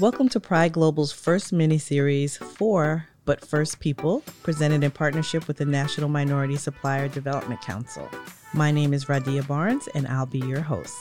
Welcome 0.00 0.30
to 0.30 0.40
Pride 0.40 0.72
Global's 0.72 1.12
first 1.12 1.52
mini-series 1.52 2.38
for 2.38 3.06
But 3.26 3.44
First 3.44 3.80
People, 3.80 4.22
presented 4.42 4.82
in 4.82 4.90
partnership 4.90 5.46
with 5.46 5.58
the 5.58 5.66
National 5.66 6.08
Minority 6.08 6.56
Supplier 6.56 7.06
Development 7.06 7.60
Council. 7.60 8.08
My 8.54 8.70
name 8.70 8.94
is 8.94 9.04
Rahdiah 9.04 9.46
Barnes, 9.46 9.90
and 9.94 10.08
I'll 10.08 10.24
be 10.24 10.38
your 10.38 10.62
host. 10.62 10.96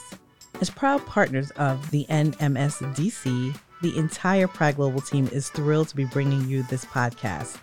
As 0.59 0.69
proud 0.69 1.05
partners 1.05 1.49
of 1.51 1.89
the 1.91 2.05
NMSDC, 2.09 3.57
the 3.81 3.97
entire 3.97 4.49
Pride 4.49 4.75
Global 4.75 4.99
team 4.99 5.29
is 5.31 5.47
thrilled 5.47 5.87
to 5.87 5.95
be 5.95 6.03
bringing 6.03 6.49
you 6.49 6.63
this 6.63 6.83
podcast. 6.83 7.57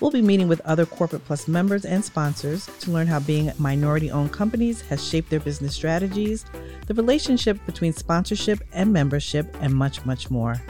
We'll 0.00 0.10
be 0.10 0.20
meeting 0.20 0.48
with 0.48 0.60
other 0.62 0.84
Corporate 0.84 1.24
Plus 1.24 1.48
members 1.48 1.86
and 1.86 2.04
sponsors 2.04 2.66
to 2.80 2.90
learn 2.90 3.06
how 3.06 3.20
being 3.20 3.52
minority 3.58 4.10
owned 4.10 4.32
companies 4.32 4.82
has 4.82 5.02
shaped 5.02 5.30
their 5.30 5.40
business 5.40 5.74
strategies, 5.74 6.44
the 6.88 6.94
relationship 6.94 7.64
between 7.64 7.92
sponsorship 7.92 8.60
and 8.72 8.92
membership, 8.92 9.56
and 9.60 9.72
much, 9.72 10.04
much 10.04 10.30
more. 10.30 10.60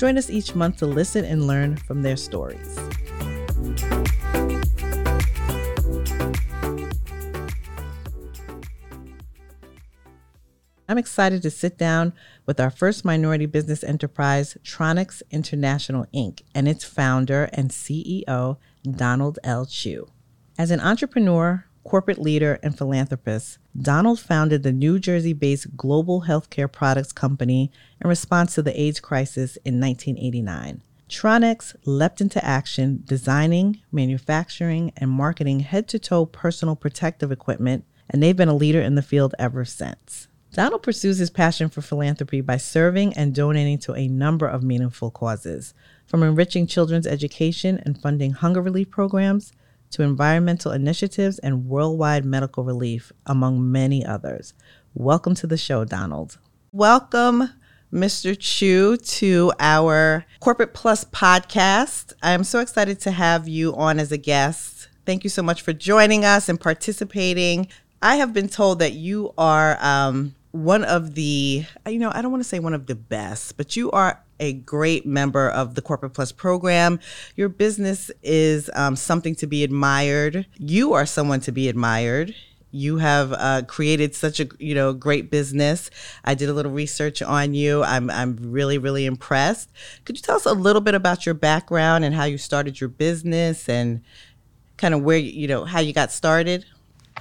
Join 0.00 0.16
us 0.16 0.30
each 0.30 0.54
month 0.54 0.78
to 0.78 0.86
listen 0.86 1.26
and 1.26 1.46
learn 1.46 1.76
from 1.76 2.00
their 2.00 2.16
stories. 2.16 2.78
I'm 10.88 10.96
excited 10.96 11.42
to 11.42 11.50
sit 11.50 11.76
down 11.76 12.14
with 12.46 12.58
our 12.58 12.70
first 12.70 13.04
minority 13.04 13.44
business 13.44 13.84
enterprise, 13.84 14.56
Tronex 14.64 15.20
International 15.30 16.06
Inc., 16.14 16.40
and 16.54 16.66
its 16.66 16.82
founder 16.82 17.50
and 17.52 17.68
CEO, 17.68 18.56
Donald 18.90 19.38
L. 19.44 19.66
Chu. 19.66 20.06
As 20.56 20.70
an 20.70 20.80
entrepreneur, 20.80 21.66
corporate 21.84 22.18
leader, 22.18 22.58
and 22.62 22.76
philanthropist, 22.76 23.58
Donald 23.80 24.20
founded 24.20 24.62
the 24.62 24.72
New 24.72 24.98
Jersey 24.98 25.32
based 25.32 25.76
Global 25.76 26.22
Healthcare 26.22 26.70
Products 26.70 27.12
Company 27.12 27.70
in 28.00 28.08
response 28.08 28.54
to 28.54 28.62
the 28.62 28.78
AIDS 28.80 29.00
crisis 29.00 29.56
in 29.64 29.80
1989. 29.80 30.82
Tronex 31.08 31.74
leapt 31.84 32.20
into 32.20 32.44
action, 32.44 33.02
designing, 33.04 33.80
manufacturing, 33.90 34.92
and 34.96 35.10
marketing 35.10 35.60
head 35.60 35.88
to 35.88 35.98
toe 35.98 36.24
personal 36.24 36.76
protective 36.76 37.32
equipment, 37.32 37.84
and 38.08 38.22
they've 38.22 38.36
been 38.36 38.48
a 38.48 38.54
leader 38.54 38.80
in 38.80 38.94
the 38.94 39.02
field 39.02 39.34
ever 39.38 39.64
since. 39.64 40.28
Donald 40.52 40.82
pursues 40.82 41.18
his 41.18 41.30
passion 41.30 41.68
for 41.68 41.80
philanthropy 41.80 42.40
by 42.40 42.56
serving 42.56 43.12
and 43.14 43.34
donating 43.34 43.78
to 43.78 43.94
a 43.94 44.08
number 44.08 44.46
of 44.46 44.62
meaningful 44.62 45.10
causes, 45.10 45.74
from 46.06 46.22
enriching 46.22 46.66
children's 46.66 47.06
education 47.06 47.80
and 47.84 48.00
funding 48.00 48.32
hunger 48.32 48.60
relief 48.60 48.90
programs 48.90 49.52
to 49.90 50.02
environmental 50.02 50.72
initiatives 50.72 51.38
and 51.40 51.66
worldwide 51.66 52.24
medical 52.24 52.64
relief, 52.64 53.12
among 53.26 53.70
many 53.70 54.04
others. 54.04 54.54
Welcome 54.94 55.34
to 55.36 55.46
the 55.46 55.56
show, 55.56 55.84
Donald. 55.84 56.38
Welcome, 56.72 57.50
Mr. 57.92 58.36
Chu, 58.38 58.96
to 58.96 59.52
our 59.58 60.24
Corporate 60.38 60.74
Plus 60.74 61.04
podcast. 61.04 62.12
I 62.22 62.32
am 62.32 62.44
so 62.44 62.60
excited 62.60 63.00
to 63.00 63.10
have 63.10 63.48
you 63.48 63.74
on 63.74 63.98
as 63.98 64.12
a 64.12 64.18
guest. 64.18 64.88
Thank 65.04 65.24
you 65.24 65.30
so 65.30 65.42
much 65.42 65.62
for 65.62 65.72
joining 65.72 66.24
us 66.24 66.48
and 66.48 66.60
participating. 66.60 67.66
I 68.02 68.16
have 68.16 68.32
been 68.32 68.48
told 68.48 68.78
that 68.78 68.92
you 68.92 69.34
are 69.36 69.76
um, 69.80 70.34
one 70.52 70.84
of 70.84 71.14
the, 71.14 71.64
you 71.86 71.98
know, 71.98 72.12
I 72.14 72.22
don't 72.22 72.30
want 72.30 72.42
to 72.42 72.48
say 72.48 72.60
one 72.60 72.74
of 72.74 72.86
the 72.86 72.94
best, 72.94 73.56
but 73.56 73.76
you 73.76 73.90
are 73.90 74.22
a 74.40 74.54
great 74.54 75.06
member 75.06 75.48
of 75.48 75.76
the 75.76 75.82
Corporate 75.82 76.14
Plus 76.14 76.32
program. 76.32 76.98
Your 77.36 77.48
business 77.48 78.10
is 78.22 78.68
um, 78.74 78.96
something 78.96 79.36
to 79.36 79.46
be 79.46 79.62
admired. 79.62 80.46
You 80.58 80.94
are 80.94 81.06
someone 81.06 81.40
to 81.40 81.52
be 81.52 81.68
admired. 81.68 82.34
You 82.72 82.98
have 82.98 83.32
uh, 83.32 83.62
created 83.66 84.14
such 84.14 84.38
a 84.40 84.48
you 84.58 84.74
know 84.74 84.92
great 84.92 85.30
business. 85.30 85.90
I 86.24 86.34
did 86.34 86.48
a 86.48 86.52
little 86.52 86.72
research 86.72 87.20
on 87.20 87.52
you. 87.52 87.82
I'm 87.82 88.10
I'm 88.10 88.36
really 88.40 88.78
really 88.78 89.06
impressed. 89.06 89.70
Could 90.04 90.16
you 90.16 90.22
tell 90.22 90.36
us 90.36 90.46
a 90.46 90.52
little 90.52 90.80
bit 90.80 90.94
about 90.94 91.26
your 91.26 91.34
background 91.34 92.04
and 92.04 92.14
how 92.14 92.24
you 92.24 92.38
started 92.38 92.80
your 92.80 92.88
business 92.88 93.68
and 93.68 94.02
kind 94.76 94.94
of 94.94 95.02
where 95.02 95.18
you 95.18 95.48
know 95.48 95.64
how 95.64 95.80
you 95.80 95.92
got 95.92 96.12
started? 96.12 96.64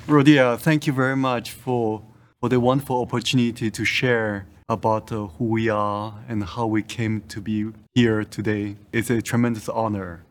Rahdiah, 0.07 0.59
thank 0.59 0.85
you 0.85 0.93
very 0.93 1.17
much 1.17 1.51
for 1.51 2.03
for 2.39 2.47
the 2.47 2.59
wonderful 2.59 3.01
opportunity 3.01 3.71
to 3.71 3.83
share 3.83 4.45
about 4.69 5.11
uh, 5.11 5.27
who 5.27 5.45
we 5.45 5.67
are 5.67 6.13
and 6.29 6.43
how 6.43 6.67
we 6.67 6.83
came 6.83 7.21
to 7.21 7.41
be 7.41 7.71
here 7.95 8.23
today. 8.23 8.75
It's 8.93 9.09
a 9.09 9.21
tremendous 9.21 9.67
honor. 9.67 10.23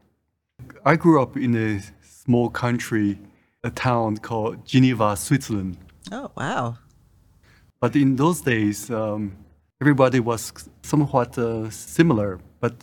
I 0.85 0.97
grew 0.97 1.21
up 1.21 1.37
in 1.37 1.57
a 1.57 1.81
small 2.01 2.49
country, 2.49 3.19
a 3.65 3.71
town 3.71 4.19
called 4.19 4.65
Geneva, 4.65 5.17
Switzerland. 5.17 5.77
Oh, 6.13 6.31
wow. 6.37 6.79
But 7.81 7.97
in 7.97 8.17
those 8.17 8.41
days, 8.41 8.91
um, 8.91 9.37
everybody 9.81 10.21
was 10.21 10.53
somewhat 10.83 11.37
uh, 11.37 11.69
similar, 11.71 12.39
but 12.61 12.75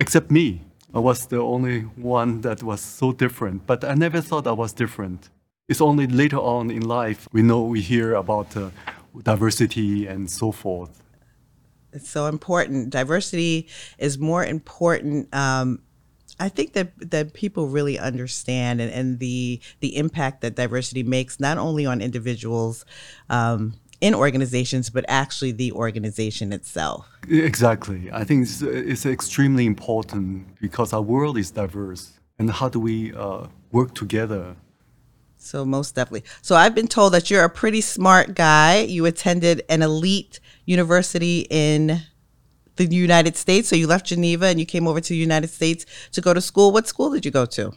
except 0.00 0.30
me. 0.30 0.62
I 0.94 1.00
was 1.00 1.26
the 1.26 1.40
only 1.40 1.80
one 1.96 2.40
that 2.42 2.62
was 2.62 2.80
so 2.80 3.12
different, 3.12 3.66
but 3.66 3.84
I 3.84 3.94
never 3.94 4.20
thought 4.20 4.46
I 4.46 4.52
was 4.52 4.72
different. 4.72 5.28
It's 5.68 5.80
only 5.80 6.06
later 6.06 6.38
on 6.38 6.70
in 6.70 6.82
life 6.82 7.26
we 7.32 7.42
know 7.42 7.62
we 7.62 7.80
hear 7.80 8.14
about 8.14 8.56
uh, 8.56 8.70
diversity 9.22 10.06
and 10.06 10.30
so 10.30 10.52
forth. 10.52 11.02
It's 11.92 12.08
so 12.08 12.26
important. 12.26 12.90
Diversity 12.90 13.68
is 13.98 14.18
more 14.18 14.44
important. 14.44 15.32
Um, 15.34 15.80
I 16.40 16.48
think 16.48 16.72
that 16.72 16.92
that 17.10 17.32
people 17.32 17.68
really 17.68 17.98
understand 17.98 18.80
and, 18.80 18.90
and 18.92 19.18
the 19.20 19.60
the 19.80 19.96
impact 19.96 20.40
that 20.40 20.56
diversity 20.56 21.04
makes 21.04 21.38
not 21.38 21.58
only 21.58 21.86
on 21.86 22.00
individuals 22.00 22.84
um, 23.30 23.74
in 24.00 24.14
organizations, 24.14 24.90
but 24.90 25.04
actually 25.06 25.52
the 25.52 25.70
organization 25.72 26.52
itself. 26.52 27.08
Exactly. 27.28 28.10
I 28.12 28.24
think 28.24 28.42
it's, 28.42 28.60
it's 28.62 29.06
extremely 29.06 29.64
important 29.64 30.60
because 30.60 30.92
our 30.92 31.02
world 31.02 31.38
is 31.38 31.52
diverse, 31.52 32.18
and 32.38 32.50
how 32.50 32.68
do 32.68 32.80
we 32.80 33.14
uh, 33.14 33.46
work 33.70 33.94
together 33.94 34.56
so 35.44 35.64
most 35.64 35.94
definitely. 35.94 36.24
So 36.42 36.56
I've 36.56 36.74
been 36.74 36.88
told 36.88 37.12
that 37.12 37.30
you're 37.30 37.44
a 37.44 37.50
pretty 37.50 37.80
smart 37.80 38.34
guy. 38.34 38.80
You 38.80 39.06
attended 39.06 39.62
an 39.68 39.82
elite 39.82 40.40
university 40.64 41.46
in 41.50 42.02
the 42.76 42.86
United 42.86 43.36
States. 43.36 43.68
So 43.68 43.76
you 43.76 43.86
left 43.86 44.06
Geneva 44.06 44.46
and 44.46 44.58
you 44.58 44.66
came 44.66 44.88
over 44.88 45.00
to 45.00 45.08
the 45.08 45.16
United 45.16 45.50
States 45.50 45.86
to 46.12 46.20
go 46.20 46.34
to 46.34 46.40
school. 46.40 46.72
What 46.72 46.88
school 46.88 47.10
did 47.10 47.24
you 47.24 47.30
go 47.30 47.46
to? 47.46 47.72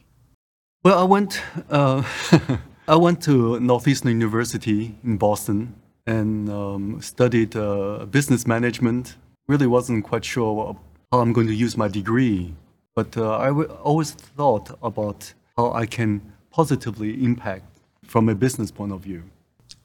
Well, 0.83 0.99
I 0.99 1.03
went. 1.03 1.41
Uh, 1.69 2.03
I 2.87 2.95
went 2.95 3.21
to 3.23 3.59
Northeastern 3.59 4.11
University 4.11 4.95
in 5.03 5.17
Boston 5.17 5.75
and 6.05 6.49
um, 6.49 7.01
studied 7.01 7.55
uh, 7.55 8.05
business 8.05 8.47
management. 8.47 9.17
Really 9.49 9.67
wasn't 9.67 10.05
quite 10.05 10.23
sure 10.23 10.77
how 11.11 11.19
I'm 11.19 11.33
going 11.33 11.47
to 11.47 11.53
use 11.53 11.75
my 11.75 11.89
degree, 11.89 12.53
but 12.95 13.17
uh, 13.17 13.37
I 13.37 13.47
w- 13.47 13.69
always 13.83 14.11
thought 14.11 14.77
about 14.81 15.33
how 15.57 15.73
I 15.73 15.85
can 15.85 16.21
positively 16.57 17.23
impact 17.23 17.65
from 18.03 18.27
a 18.27 18.33
business 18.33 18.71
point 18.71 18.91
of 18.91 18.99
view. 19.01 19.21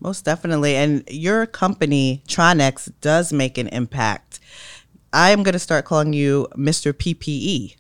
Most 0.01 0.25
definitely. 0.25 0.75
And 0.75 1.05
your 1.11 1.45
company, 1.45 2.23
Tronex, 2.27 2.91
does 3.03 3.31
make 3.31 3.59
an 3.59 3.69
impact. 3.69 4.41
I 5.13 5.33
am 5.35 5.43
going 5.43 5.53
to 5.53 5.65
start 5.69 5.85
calling 5.85 6.15
you 6.15 6.49
Mr. 6.57 6.95
PPE. 6.95 7.77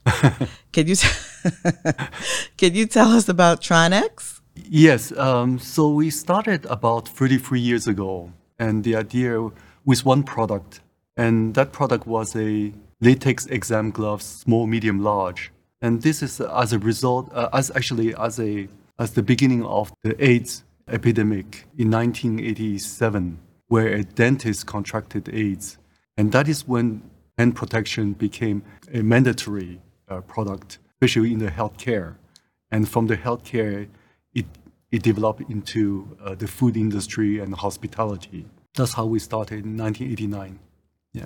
can 0.72 0.86
you 0.90 0.96
can 2.58 2.74
you 2.74 2.84
tell 2.84 3.10
us 3.18 3.30
about 3.30 3.62
Tronex? 3.62 4.40
Yes. 4.68 5.10
Um, 5.16 5.58
so 5.58 5.88
we 5.88 6.10
started 6.10 6.66
about 6.66 7.08
33 7.08 7.60
years 7.60 7.86
ago, 7.88 8.30
and 8.58 8.84
the 8.84 8.94
idea 8.94 9.48
with 9.86 10.04
one 10.04 10.22
product, 10.22 10.80
and 11.16 11.54
that 11.54 11.72
product 11.72 12.06
was 12.06 12.36
a 12.36 12.74
latex 13.00 13.46
exam 13.46 13.90
gloves, 13.90 14.26
small, 14.26 14.66
medium, 14.66 14.98
large. 15.02 15.50
And 15.80 16.02
this 16.02 16.22
is 16.22 16.40
as 16.40 16.74
a 16.74 16.78
result, 16.78 17.32
uh, 17.32 17.48
as 17.54 17.72
actually 17.74 18.14
as 18.14 18.38
a 18.38 18.68
as 19.02 19.10
the 19.14 19.22
beginning 19.22 19.64
of 19.64 19.92
the 20.04 20.14
AIDS 20.24 20.62
epidemic 20.86 21.66
in 21.76 21.90
1987, 21.90 23.36
where 23.66 23.88
a 23.88 24.04
dentist 24.04 24.64
contracted 24.66 25.28
AIDS. 25.34 25.76
And 26.16 26.30
that 26.30 26.46
is 26.46 26.68
when 26.68 27.02
hand 27.36 27.56
protection 27.56 28.12
became 28.12 28.62
a 28.94 29.02
mandatory 29.02 29.80
uh, 30.08 30.20
product, 30.20 30.78
especially 30.94 31.32
in 31.32 31.40
the 31.40 31.50
healthcare. 31.50 32.14
And 32.70 32.88
from 32.88 33.08
the 33.08 33.16
healthcare, 33.16 33.88
it, 34.34 34.46
it 34.92 35.02
developed 35.02 35.50
into 35.50 36.16
uh, 36.24 36.36
the 36.36 36.46
food 36.46 36.76
industry 36.76 37.40
and 37.40 37.52
hospitality. 37.56 38.46
That's 38.76 38.92
how 38.92 39.06
we 39.06 39.18
started 39.18 39.64
in 39.64 39.76
1989. 39.76 40.60
Yeah. 41.12 41.24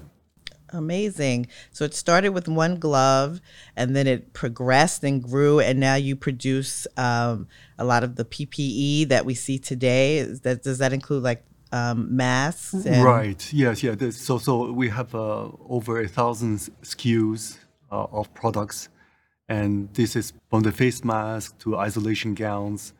Amazing. 0.71 1.47
So 1.71 1.85
it 1.85 1.95
started 1.95 2.31
with 2.31 2.49
one 2.49 2.77
glove 2.77 3.41
and 3.77 3.95
then 3.95 4.07
it 4.07 4.33
progressed 4.33 5.05
and 5.05 5.23
grew, 5.23 5.61
and 5.61 5.79
now 5.79 5.95
you 5.95 6.17
produce 6.17 6.87
um, 6.97 7.49
a 7.79 7.85
lot 7.85 8.03
of 8.05 8.17
the 8.17 8.25
PPE 8.25 9.09
that 9.09 9.25
we 9.25 9.35
see 9.35 9.59
today. 9.59 10.23
That, 10.23 10.63
does 10.63 10.79
that 10.79 10.93
include 10.93 11.23
like 11.23 11.45
um, 11.73 12.17
masks? 12.17 12.75
And- 12.75 13.05
right. 13.05 13.53
Yes. 13.53 13.83
Yeah. 13.83 13.95
So, 14.11 14.39
so 14.39 14.73
we 14.73 14.89
have 14.89 15.15
uh, 15.15 15.49
over 15.69 16.01
a 16.01 16.09
thousand 16.09 16.59
SKUs 16.83 17.59
uh, 17.91 18.07
of 18.13 18.33
products, 18.35 18.89
and 19.49 19.93
this 19.95 20.17
is 20.17 20.33
from 20.51 20.63
the 20.63 20.73
face 20.73 21.05
mask 21.05 21.59
to 21.61 21.77
isolation 21.77 22.35
gowns, 22.35 22.93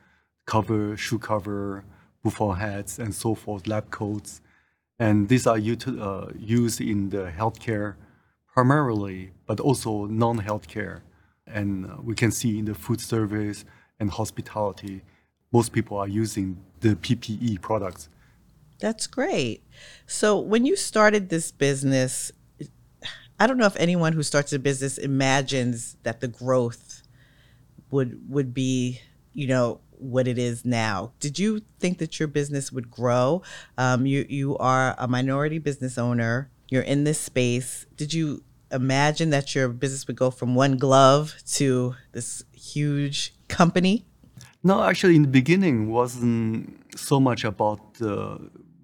cover, 0.47 0.97
shoe 0.97 1.19
cover, 1.19 1.85
buffalo 2.23 2.53
hats, 2.53 2.99
and 2.99 3.15
so 3.15 3.35
forth, 3.35 3.67
lab 3.67 3.91
coats 3.91 4.41
and 4.99 5.29
these 5.29 5.47
are 5.47 5.57
uh, 5.57 6.27
used 6.39 6.81
in 6.81 7.11
the 7.11 7.33
healthcare 7.37 7.97
primarily, 8.53 9.33
but 9.47 9.61
also 9.61 10.07
non 10.07 10.41
healthcare. 10.41 11.03
And 11.47 12.05
we 12.05 12.15
can 12.15 12.33
see 12.33 12.59
in 12.59 12.65
the 12.65 12.75
food 12.75 13.01
service 13.01 13.65
and 14.01 14.11
hospitality, 14.11 15.03
most 15.53 15.73
people 15.73 15.97
are 15.99 16.09
using 16.09 16.59
the 16.81 16.97
PPE 16.97 17.61
products. 17.61 18.09
That's 18.81 19.07
great. 19.07 19.63
So, 20.07 20.39
when 20.39 20.67
you 20.67 20.77
started 20.77 21.29
this 21.29 21.51
business, 21.53 22.33
I 23.39 23.47
don't 23.47 23.59
know 23.59 23.67
if 23.67 23.77
anyone 23.77 24.13
who 24.15 24.23
starts 24.23 24.53
a 24.53 24.59
business 24.59 24.99
imagines 24.99 25.97
that 26.03 26.21
the 26.21 26.29
growth 26.29 27.03
would 27.91 28.21
would 28.29 28.53
be, 28.55 29.01
you 29.33 29.47
know, 29.47 29.81
what 29.99 30.29
it 30.29 30.39
is 30.39 30.65
now. 30.65 31.13
Did 31.21 31.39
you 31.39 31.63
think 31.79 31.99
that 31.99 32.19
your 32.19 32.29
business 32.29 32.73
would 32.73 32.91
grow? 32.91 33.43
Um, 33.79 34.07
you 34.07 34.27
you 34.29 34.57
are 34.59 34.95
a 34.99 35.09
minority 35.09 35.59
business 35.59 35.99
owner. 35.99 36.51
You're 36.69 36.83
in 36.83 37.05
this 37.05 37.21
space. 37.21 37.87
Did 37.97 38.13
you 38.13 38.43
imagine 38.73 39.31
that 39.31 39.55
your 39.55 39.69
business 39.69 40.07
would 40.07 40.17
go 40.17 40.31
from 40.31 40.55
one 40.55 40.77
glove 40.77 41.37
to 41.55 41.95
this 42.13 42.45
huge 42.53 43.35
company? 43.49 44.05
No, 44.63 44.83
actually, 44.83 45.17
in 45.17 45.23
the 45.23 45.29
beginning, 45.29 45.91
wasn't 45.91 46.99
so 46.99 47.21
much 47.21 47.45
about 47.45 47.81
uh, 48.01 48.39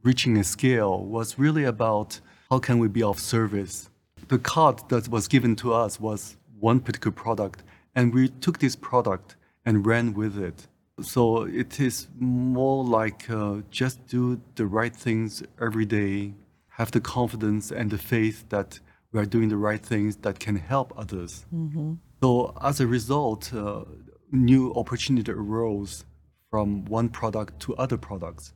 reaching 0.05 0.37
a 0.38 0.44
scale. 0.44 1.05
Was 1.05 1.38
really 1.38 1.64
about 1.64 2.20
how 2.50 2.59
can 2.59 2.79
we 2.79 2.88
be 2.88 3.03
of 3.03 3.19
service. 3.19 3.88
The 4.29 4.38
card 4.38 4.88
that 4.91 5.09
was 5.09 5.26
given 5.26 5.56
to 5.56 5.73
us 5.73 5.99
was 5.99 6.37
one 6.61 6.81
particular 6.81 7.12
product, 7.12 7.64
and 7.94 8.14
we 8.14 8.29
took 8.29 8.59
this 8.59 8.76
product 8.76 9.37
and 9.64 9.87
ran 9.87 10.14
with 10.14 10.38
it. 10.38 10.69
So 11.00 11.44
it 11.44 11.81
is 11.81 12.09
more 12.19 12.85
like 12.85 13.29
uh, 13.31 13.62
just 13.71 14.06
do 14.06 14.41
the 14.56 14.67
right 14.67 14.94
things 14.94 15.43
every 15.61 15.87
day, 15.87 16.35
have 16.69 16.91
the 16.91 17.00
confidence 17.00 17.71
and 17.71 17.91
the 17.91 17.99
faith 17.99 18.49
that 18.50 18.79
we 19.12 19.21
are 19.21 19.27
doing 19.27 19.49
the 19.49 19.56
right 19.56 19.85
things 19.85 20.17
that 20.17 20.39
can 20.39 20.56
help 20.56 20.93
others. 20.97 21.47
Mm-hmm. 21.55 21.94
So 22.23 22.56
as 22.62 22.81
a 22.81 22.87
result, 22.87 23.53
uh, 23.55 23.85
new 24.31 24.73
opportunity 24.75 25.33
arose 25.33 26.05
from 26.50 26.85
one 26.85 27.09
product 27.09 27.61
to 27.61 27.75
other 27.77 27.97
products. 27.97 28.53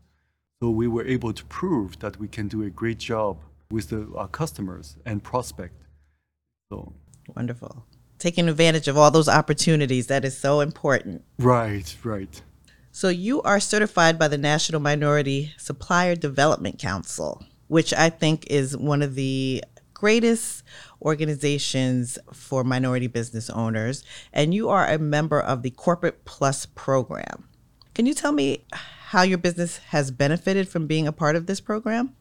So 0.61 0.71
we 0.71 0.89
were 0.89 1.07
able 1.07 1.33
to 1.33 1.45
prove 1.47 1.99
that 2.01 2.19
we 2.19 2.29
can 2.29 2.49
do 2.49 2.63
a 2.63 2.71
great 2.71 2.99
job 2.99 3.39
with 3.71 3.89
the, 3.91 4.11
our 4.15 4.29
customers 4.29 4.97
and 5.05 5.23
prospect. 5.23 5.83
So 6.71 6.93
wonderful. 7.35 7.87
Taking 8.19 8.49
advantage 8.49 8.89
of 8.89 8.97
all 8.97 9.11
those 9.11 9.29
opportunities 9.29 10.07
that 10.07 10.25
is 10.25 10.37
so 10.37 10.61
important. 10.61 11.23
Right, 11.39 11.95
right. 12.03 12.41
So 12.93 13.09
you 13.09 13.43
are 13.43 13.61
certified 13.61 14.19
by 14.19 14.29
the 14.29 14.39
National 14.39 14.81
Minority 14.81 15.53
Supplier 15.59 16.17
Development 16.17 16.79
Council, 16.79 17.45
which 17.69 17.93
I 17.93 18.09
think 18.09 18.47
is 18.47 18.77
one 18.77 19.03
of 19.03 19.15
the 19.15 19.63
greatest 19.93 20.63
organizations 21.03 22.19
for 22.33 22.65
minority 22.65 23.07
business 23.07 23.51
owners, 23.51 24.03
and 24.33 24.55
you 24.55 24.69
are 24.69 24.87
a 24.87 24.99
member 24.99 25.41
of 25.41 25.63
the 25.63 25.71
Corporate 25.71 26.25
Plus 26.25 26.67
program. 26.67 27.49
Can 27.95 28.07
you 28.07 28.15
tell 28.15 28.33
me 28.33 28.65
how 28.73 29.23
your 29.23 29.39
business 29.39 29.79
has 29.89 30.11
benefited 30.11 30.69
from 30.69 30.87
being 30.87 31.07
a 31.07 31.13
part 31.13 31.37
of 31.37 31.47
this 31.47 31.61
program? 31.61 32.15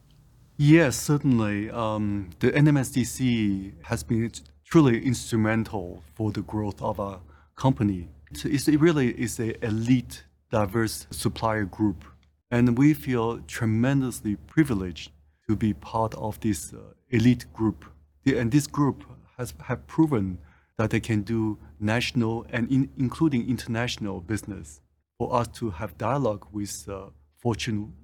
Yes, 0.56 0.96
certainly. 0.96 1.70
Um, 1.70 2.30
the 2.38 2.50
NMSDC 2.52 3.84
has 3.84 4.02
been 4.02 4.24
truly 4.66 5.00
instrumental 5.04 6.02
for 6.14 6.32
the 6.32 6.42
growth 6.42 6.82
of 6.82 6.98
our 6.98 7.20
company. 7.54 8.08
It's, 8.32 8.68
it 8.68 8.80
really 8.80 9.10
is 9.10 9.38
an 9.38 9.54
elite, 9.62 10.24
diverse 10.50 11.06
supplier 11.10 11.64
group, 11.64 12.04
and 12.50 12.76
we 12.76 12.92
feel 12.92 13.38
tremendously 13.46 14.36
privileged 14.36 15.12
to 15.48 15.54
be 15.54 15.72
part 15.72 16.14
of 16.14 16.40
this 16.40 16.72
uh, 16.72 16.78
elite 17.10 17.46
group. 17.52 17.84
And 18.26 18.50
this 18.50 18.66
group 18.66 19.04
has 19.38 19.54
have 19.62 19.86
proven 19.86 20.38
that 20.76 20.90
they 20.90 21.00
can 21.00 21.22
do 21.22 21.58
national 21.78 22.44
and 22.50 22.70
in, 22.70 22.90
including 22.98 23.48
international 23.48 24.20
business. 24.20 24.80
For 25.18 25.32
us 25.34 25.48
to 25.58 25.70
have 25.70 25.96
dialogue 25.96 26.46
with 26.52 26.86
uh, 26.88 27.06
Fortune 27.38 27.94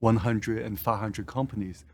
100 0.00 0.62
and 0.62 0.78
500 0.78 1.26
companies, 1.26 1.86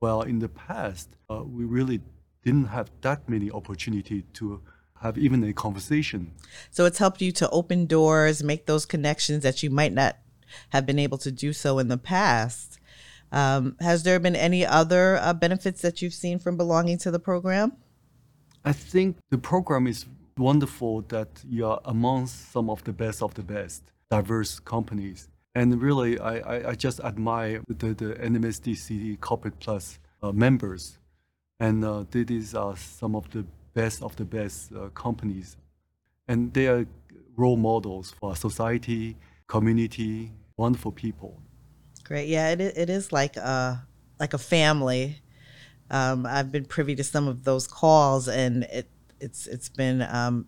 well, 0.00 0.22
in 0.22 0.38
the 0.38 0.48
past, 0.48 1.10
uh, 1.30 1.42
we 1.44 1.64
really 1.64 2.00
didn't 2.44 2.66
have 2.66 2.90
that 3.02 3.28
many 3.28 3.50
opportunity 3.50 4.22
to 4.34 4.60
have 5.00 5.16
even 5.16 5.44
a 5.44 5.52
conversation. 5.52 6.32
So 6.70 6.84
it's 6.84 6.98
helped 6.98 7.20
you 7.22 7.32
to 7.32 7.48
open 7.50 7.86
doors, 7.86 8.42
make 8.42 8.66
those 8.66 8.86
connections 8.86 9.42
that 9.42 9.62
you 9.62 9.70
might 9.70 9.92
not 9.92 10.16
have 10.70 10.86
been 10.86 10.98
able 10.98 11.18
to 11.18 11.30
do 11.30 11.52
so 11.52 11.78
in 11.78 11.88
the 11.88 11.98
past. 11.98 12.78
Um, 13.30 13.76
has 13.80 14.02
there 14.02 14.18
been 14.18 14.36
any 14.36 14.64
other 14.64 15.18
uh, 15.18 15.34
benefits 15.34 15.82
that 15.82 16.00
you've 16.00 16.14
seen 16.14 16.38
from 16.38 16.56
belonging 16.56 16.98
to 16.98 17.10
the 17.10 17.18
program? 17.18 17.72
I 18.64 18.72
think 18.72 19.18
the 19.30 19.38
program 19.38 19.86
is 19.86 20.06
wonderful 20.36 21.02
that 21.02 21.28
you 21.48 21.66
are 21.66 21.80
amongst 21.84 22.52
some 22.52 22.70
of 22.70 22.82
the 22.84 22.92
best 22.92 23.22
of 23.22 23.34
the 23.34 23.42
best, 23.42 23.82
diverse 24.10 24.58
companies. 24.60 25.28
And 25.54 25.80
really, 25.80 26.18
I, 26.18 26.38
I, 26.38 26.68
I 26.70 26.74
just 26.74 27.00
admire 27.00 27.62
the, 27.68 27.94
the 27.94 28.14
NMSDC 28.14 29.20
Corporate 29.20 29.58
Plus 29.58 29.98
uh, 30.22 30.32
members. 30.32 30.97
And 31.60 31.84
uh, 31.84 32.04
these 32.10 32.54
are 32.54 32.76
some 32.76 33.16
of 33.16 33.30
the 33.30 33.44
best 33.74 34.02
of 34.02 34.14
the 34.16 34.24
best 34.24 34.72
uh, 34.72 34.88
companies. 34.90 35.56
And 36.28 36.52
they 36.52 36.68
are 36.68 36.86
role 37.36 37.56
models 37.56 38.14
for 38.18 38.36
society, 38.36 39.16
community, 39.46 40.32
wonderful 40.56 40.92
people. 40.92 41.40
Great. 42.04 42.28
Yeah, 42.28 42.50
it, 42.50 42.60
it 42.60 42.90
is 42.90 43.12
like 43.12 43.36
a, 43.36 43.86
like 44.20 44.34
a 44.34 44.38
family. 44.38 45.20
Um, 45.90 46.26
I've 46.26 46.52
been 46.52 46.64
privy 46.64 46.94
to 46.96 47.04
some 47.04 47.28
of 47.28 47.44
those 47.44 47.66
calls, 47.66 48.28
and 48.28 48.64
it 48.64 48.88
it's 49.20 49.46
it's 49.46 49.68
been 49.68 50.02
um, 50.02 50.46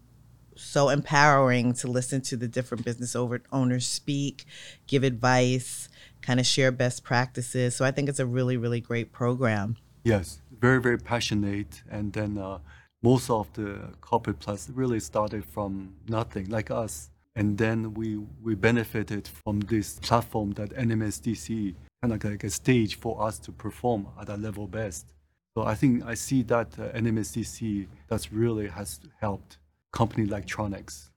so 0.55 0.91
empowering 0.91 1.73
to 1.75 1.89
listen 1.89 2.21
to 2.23 2.37
the 2.37 2.49
different 2.49 2.85
business 2.85 3.17
owners 3.17 3.87
speak, 3.87 4.45
give 4.87 5.03
advice, 5.03 5.89
kind 6.21 6.41
of 6.41 6.47
share 6.47 6.71
best 6.71 7.05
practices. 7.05 7.75
So 7.75 7.85
I 7.85 7.91
think 7.91 8.09
it's 8.09 8.21
a 8.21 8.27
really 8.27 8.57
really 8.57 8.81
great 8.81 9.13
program. 9.13 9.77
Yes, 10.05 10.41
very 10.59 10.81
very 10.81 10.99
passionate, 10.99 11.83
and 11.91 12.13
then 12.13 12.39
uh, 12.39 12.59
most 13.03 13.31
of 13.31 13.53
the 13.53 13.95
corporate 14.01 14.41
plus 14.41 14.71
really 14.71 15.01
started 15.01 15.45
from 15.45 15.95
nothing, 16.09 16.49
like 16.49 16.71
us 16.71 17.11
and 17.37 17.57
then 17.57 17.95
we 17.95 18.17
we 18.43 18.55
benefited 18.55 19.29
from 19.29 19.61
this 19.61 19.99
platform 20.01 20.53
that 20.53 20.71
NMSDC 20.71 21.75
kind 22.03 22.15
of 22.15 22.25
like 22.25 22.45
a 22.45 22.51
stage 22.51 22.97
for 22.99 23.23
us 23.23 23.39
to 23.39 23.53
perform 23.53 24.09
at 24.21 24.29
a 24.29 24.37
level 24.37 24.67
best. 24.67 25.13
So 25.57 25.65
I 25.65 25.75
think 25.75 26.05
I 26.05 26.15
see 26.15 26.43
that 26.45 26.79
uh, 26.79 26.91
NMSDC 26.93 27.87
that's 28.09 28.33
really 28.33 28.69
has 28.69 29.01
helped 29.21 29.59
company 29.93 30.27
like 30.27 30.47
Tronex. 30.47 31.10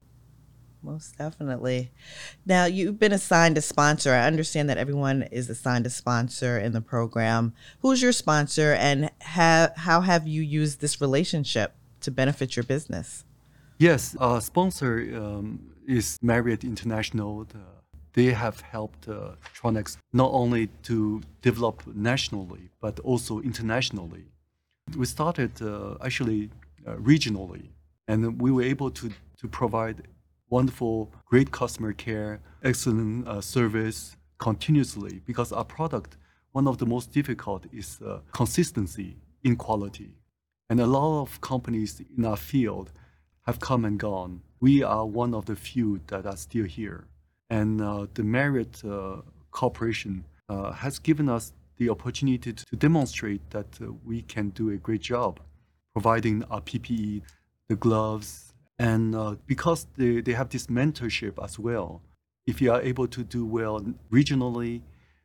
Most 0.84 1.18
definitely. 1.18 1.92
Now 2.46 2.66
you've 2.66 3.00
been 3.00 3.14
assigned 3.14 3.58
a 3.58 3.62
sponsor. 3.62 4.14
I 4.14 4.28
understand 4.28 4.70
that 4.70 4.78
everyone 4.78 5.24
is 5.32 5.50
assigned 5.50 5.86
a 5.86 5.90
sponsor 5.90 6.60
in 6.60 6.74
the 6.74 6.82
program. 6.82 7.54
Who's 7.80 8.02
your 8.02 8.12
sponsor, 8.12 8.74
and 8.74 9.10
ha- 9.22 9.72
how 9.78 10.02
have 10.02 10.28
you 10.28 10.42
used 10.42 10.82
this 10.82 11.00
relationship 11.00 11.76
to 12.02 12.12
benefit 12.12 12.58
your 12.58 12.64
business? 12.64 13.24
Yes, 13.78 14.16
our 14.20 14.42
sponsor 14.42 15.00
um, 15.16 15.60
is 15.88 16.18
Marriott 16.22 16.64
International. 16.64 17.48
they 18.14 18.32
have 18.32 18.60
helped 18.60 19.08
uh, 19.08 19.32
Tronex 19.56 19.98
not 20.12 20.32
only 20.32 20.68
to 20.84 21.22
develop 21.42 21.82
nationally, 21.96 22.70
but 22.80 23.00
also 23.00 23.40
internationally. 23.40 24.26
We 24.98 25.06
started 25.06 25.62
uh, 25.62 25.96
actually 26.04 26.50
uh, 26.86 26.96
regionally, 26.98 27.70
and 28.08 28.40
we 28.40 28.52
were 28.52 28.64
able 28.64 28.92
to, 28.92 29.10
to 29.40 29.48
provide 29.48 30.04
wonderful, 30.58 31.12
great 31.26 31.50
customer 31.52 31.94
care, 31.94 32.40
excellent 32.64 33.28
uh, 33.28 33.42
service 33.42 34.16
continuously 34.38 35.22
because 35.26 35.52
our 35.52 35.66
product, 35.66 36.12
one 36.52 36.68
of 36.68 36.78
the 36.78 36.86
most 36.86 37.12
difficult 37.12 37.66
is 37.72 38.00
uh, 38.02 38.20
consistency 38.32 39.18
in 39.44 39.56
quality. 39.56 40.12
And 40.70 40.80
a 40.80 40.88
lot 40.88 41.22
of 41.24 41.42
companies 41.42 42.02
in 42.18 42.24
our 42.26 42.38
field 42.38 42.92
have 43.48 43.60
come 43.60 43.84
and 43.86 44.00
gone 44.00 44.42
we 44.64 44.82
are 44.82 45.06
one 45.06 45.34
of 45.34 45.44
the 45.46 45.58
few 45.58 46.00
that 46.08 46.26
are 46.26 46.38
still 46.38 46.64
here. 46.64 47.06
And 47.50 47.82
uh, 47.82 48.08
the 48.14 48.24
Marriott 48.24 48.82
uh, 48.86 49.18
Corporation 49.52 50.24
uh, 50.48 50.72
has 50.72 51.00
given 51.00 51.28
us 51.28 51.52
the 51.76 51.90
opportunity 51.90 52.54
to 52.54 52.76
demonstrate 52.78 53.42
that 53.50 53.68
uh, 53.82 53.88
we 54.06 54.22
can 54.22 54.52
do 54.52 54.70
a 54.70 54.78
great 54.78 55.02
job 55.02 55.42
providing 55.92 56.46
our 56.46 56.62
PPE, 56.62 57.24
the 57.68 57.76
gloves, 57.76 58.53
and 58.84 59.16
uh, 59.16 59.36
because 59.48 59.88
they, 59.96 60.20
they 60.20 60.34
have 60.34 60.50
this 60.50 60.68
mentorship 60.68 61.42
as 61.42 61.58
well. 61.58 62.02
If 62.46 62.62
you 62.62 62.70
are 62.74 62.82
able 62.82 63.08
to 63.08 63.24
do 63.24 63.46
well 63.46 63.82
regionally, 64.12 64.82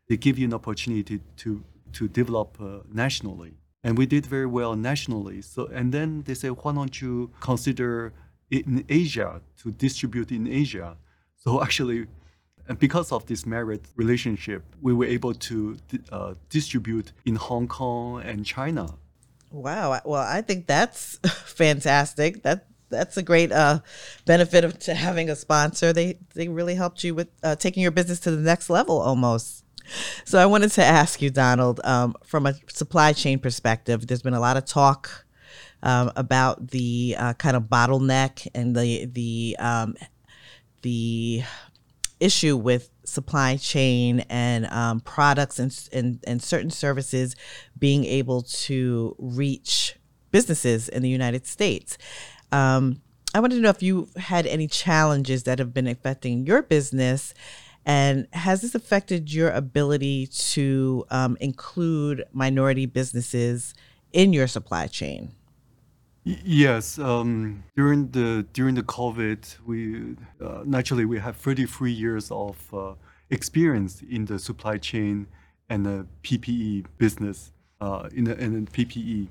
they 0.08 0.16
give 0.16 0.38
you 0.38 0.46
an 0.46 0.54
opportunity 0.54 1.20
to, 1.38 1.64
to 1.94 2.08
develop 2.08 2.56
uh, 2.60 2.80
nationally. 2.92 3.54
And 3.82 3.98
we 3.98 4.06
did 4.06 4.24
very 4.26 4.46
well 4.46 4.76
nationally. 4.76 5.42
So, 5.42 5.66
and 5.66 5.92
then 5.92 6.22
they 6.22 6.34
say, 6.34 6.48
why 6.48 6.72
don't 6.72 7.00
you 7.02 7.30
consider 7.40 8.12
in 8.50 8.84
Asia 8.88 9.40
to 9.62 9.72
distribute 9.72 10.30
in 10.30 10.46
Asia. 10.46 10.96
So 11.36 11.60
actually, 11.66 12.06
and 12.68 12.78
because 12.78 13.10
of 13.10 13.26
this 13.26 13.44
Marriott 13.44 13.86
relationship, 13.96 14.62
we 14.80 14.94
were 14.94 15.06
able 15.06 15.34
to 15.34 15.76
uh, 16.12 16.34
distribute 16.48 17.12
in 17.24 17.34
Hong 17.34 17.66
Kong 17.66 18.22
and 18.22 18.46
China. 18.46 18.86
Wow. 19.50 20.00
Well, 20.04 20.22
I 20.22 20.42
think 20.42 20.66
that's 20.66 21.16
fantastic. 21.46 22.42
That 22.42 22.67
that's 22.90 23.16
a 23.16 23.22
great 23.22 23.52
uh, 23.52 23.80
benefit 24.24 24.64
of 24.64 24.78
to 24.80 24.94
having 24.94 25.30
a 25.30 25.36
sponsor. 25.36 25.92
They 25.92 26.18
they 26.34 26.48
really 26.48 26.74
helped 26.74 27.04
you 27.04 27.14
with 27.14 27.28
uh, 27.42 27.56
taking 27.56 27.82
your 27.82 27.92
business 27.92 28.20
to 28.20 28.30
the 28.30 28.42
next 28.42 28.70
level 28.70 29.00
almost. 29.00 29.64
So 30.24 30.38
I 30.38 30.46
wanted 30.46 30.70
to 30.72 30.84
ask 30.84 31.22
you, 31.22 31.30
Donald, 31.30 31.80
um, 31.84 32.14
from 32.24 32.46
a 32.46 32.54
supply 32.68 33.12
chain 33.14 33.38
perspective, 33.38 34.06
there's 34.06 34.22
been 34.22 34.34
a 34.34 34.40
lot 34.40 34.56
of 34.56 34.66
talk 34.66 35.24
um, 35.82 36.12
about 36.16 36.68
the 36.68 37.16
uh, 37.18 37.32
kind 37.34 37.56
of 37.56 37.64
bottleneck 37.64 38.46
and 38.54 38.76
the 38.76 39.06
the 39.06 39.56
um, 39.58 39.94
the 40.82 41.42
issue 42.20 42.56
with 42.56 42.90
supply 43.04 43.56
chain 43.56 44.24
and 44.28 44.66
um, 44.66 45.00
products 45.00 45.58
and, 45.58 45.88
and, 45.92 46.20
and 46.26 46.42
certain 46.42 46.70
services 46.70 47.36
being 47.78 48.04
able 48.04 48.42
to 48.42 49.14
reach 49.18 49.96
businesses 50.30 50.88
in 50.88 51.02
the 51.02 51.08
United 51.08 51.46
States. 51.46 51.96
Um, 52.52 53.02
I 53.34 53.40
wanted 53.40 53.56
to 53.56 53.60
know 53.60 53.70
if 53.70 53.82
you 53.82 54.08
had 54.16 54.46
any 54.46 54.66
challenges 54.66 55.42
that 55.44 55.58
have 55.58 55.74
been 55.74 55.86
affecting 55.86 56.46
your 56.46 56.62
business, 56.62 57.34
and 57.84 58.26
has 58.32 58.62
this 58.62 58.74
affected 58.74 59.32
your 59.32 59.50
ability 59.50 60.26
to 60.26 61.06
um, 61.10 61.36
include 61.40 62.24
minority 62.32 62.86
businesses 62.86 63.74
in 64.12 64.32
your 64.32 64.46
supply 64.46 64.86
chain? 64.86 65.32
Yes, 66.24 66.98
um, 66.98 67.64
during 67.76 68.10
the 68.10 68.46
during 68.52 68.74
the 68.74 68.82
COVID, 68.82 69.56
we 69.64 70.16
uh, 70.44 70.62
naturally 70.66 71.06
we 71.06 71.18
have 71.18 71.36
33 71.36 71.90
years 71.90 72.30
of 72.30 72.56
uh, 72.74 72.94
experience 73.30 74.02
in 74.02 74.26
the 74.26 74.38
supply 74.38 74.76
chain 74.76 75.26
and 75.70 75.86
the 75.86 76.06
PPE 76.22 76.86
business 76.98 77.52
uh, 77.80 78.08
in 78.14 78.24
the, 78.24 78.36
in 78.38 78.64
the 78.64 78.70
PPE. 78.70 79.28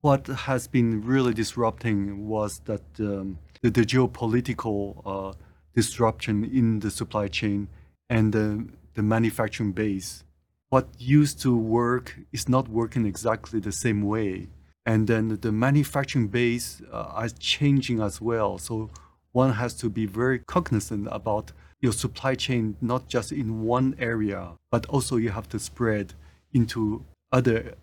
What 0.00 0.26
has 0.26 0.68
been 0.68 1.04
really 1.04 1.34
disrupting 1.34 2.28
was 2.28 2.60
that 2.66 2.82
um, 3.00 3.38
the, 3.62 3.70
the, 3.70 3.82
geopolitical 3.82 5.02
uh, 5.04 5.32
disruption 5.74 6.44
in 6.44 6.78
the 6.78 6.90
supply 6.90 7.26
chain 7.28 7.68
and 8.08 8.32
the, 8.32 8.68
the 8.94 9.02
manufacturing 9.02 9.72
base. 9.72 10.22
What 10.68 10.88
used 10.98 11.40
to 11.42 11.56
work 11.56 12.16
is 12.32 12.48
not 12.48 12.68
working 12.68 13.06
exactly 13.06 13.58
the 13.58 13.72
same 13.72 14.02
way 14.02 14.48
and 14.88 15.06
then 15.06 15.38
the 15.42 15.52
manufacturing 15.52 16.28
base 16.28 16.80
uh, 16.90 17.20
is 17.22 17.34
changing 17.34 18.00
as 18.00 18.22
well. 18.22 18.56
So 18.56 18.88
one 19.32 19.52
has 19.52 19.74
to 19.74 19.90
be 19.90 20.06
very 20.06 20.38
cognizant 20.38 21.08
about 21.10 21.52
your 21.80 21.92
supply 21.92 22.34
chain, 22.34 22.74
not 22.80 23.06
just 23.06 23.30
in 23.30 23.64
one 23.64 23.94
area, 23.98 24.52
but 24.70 24.86
also 24.86 25.16
you 25.16 25.28
have 25.28 25.46
to 25.50 25.58
spread 25.58 26.14
into 26.54 27.04
other 27.30 27.74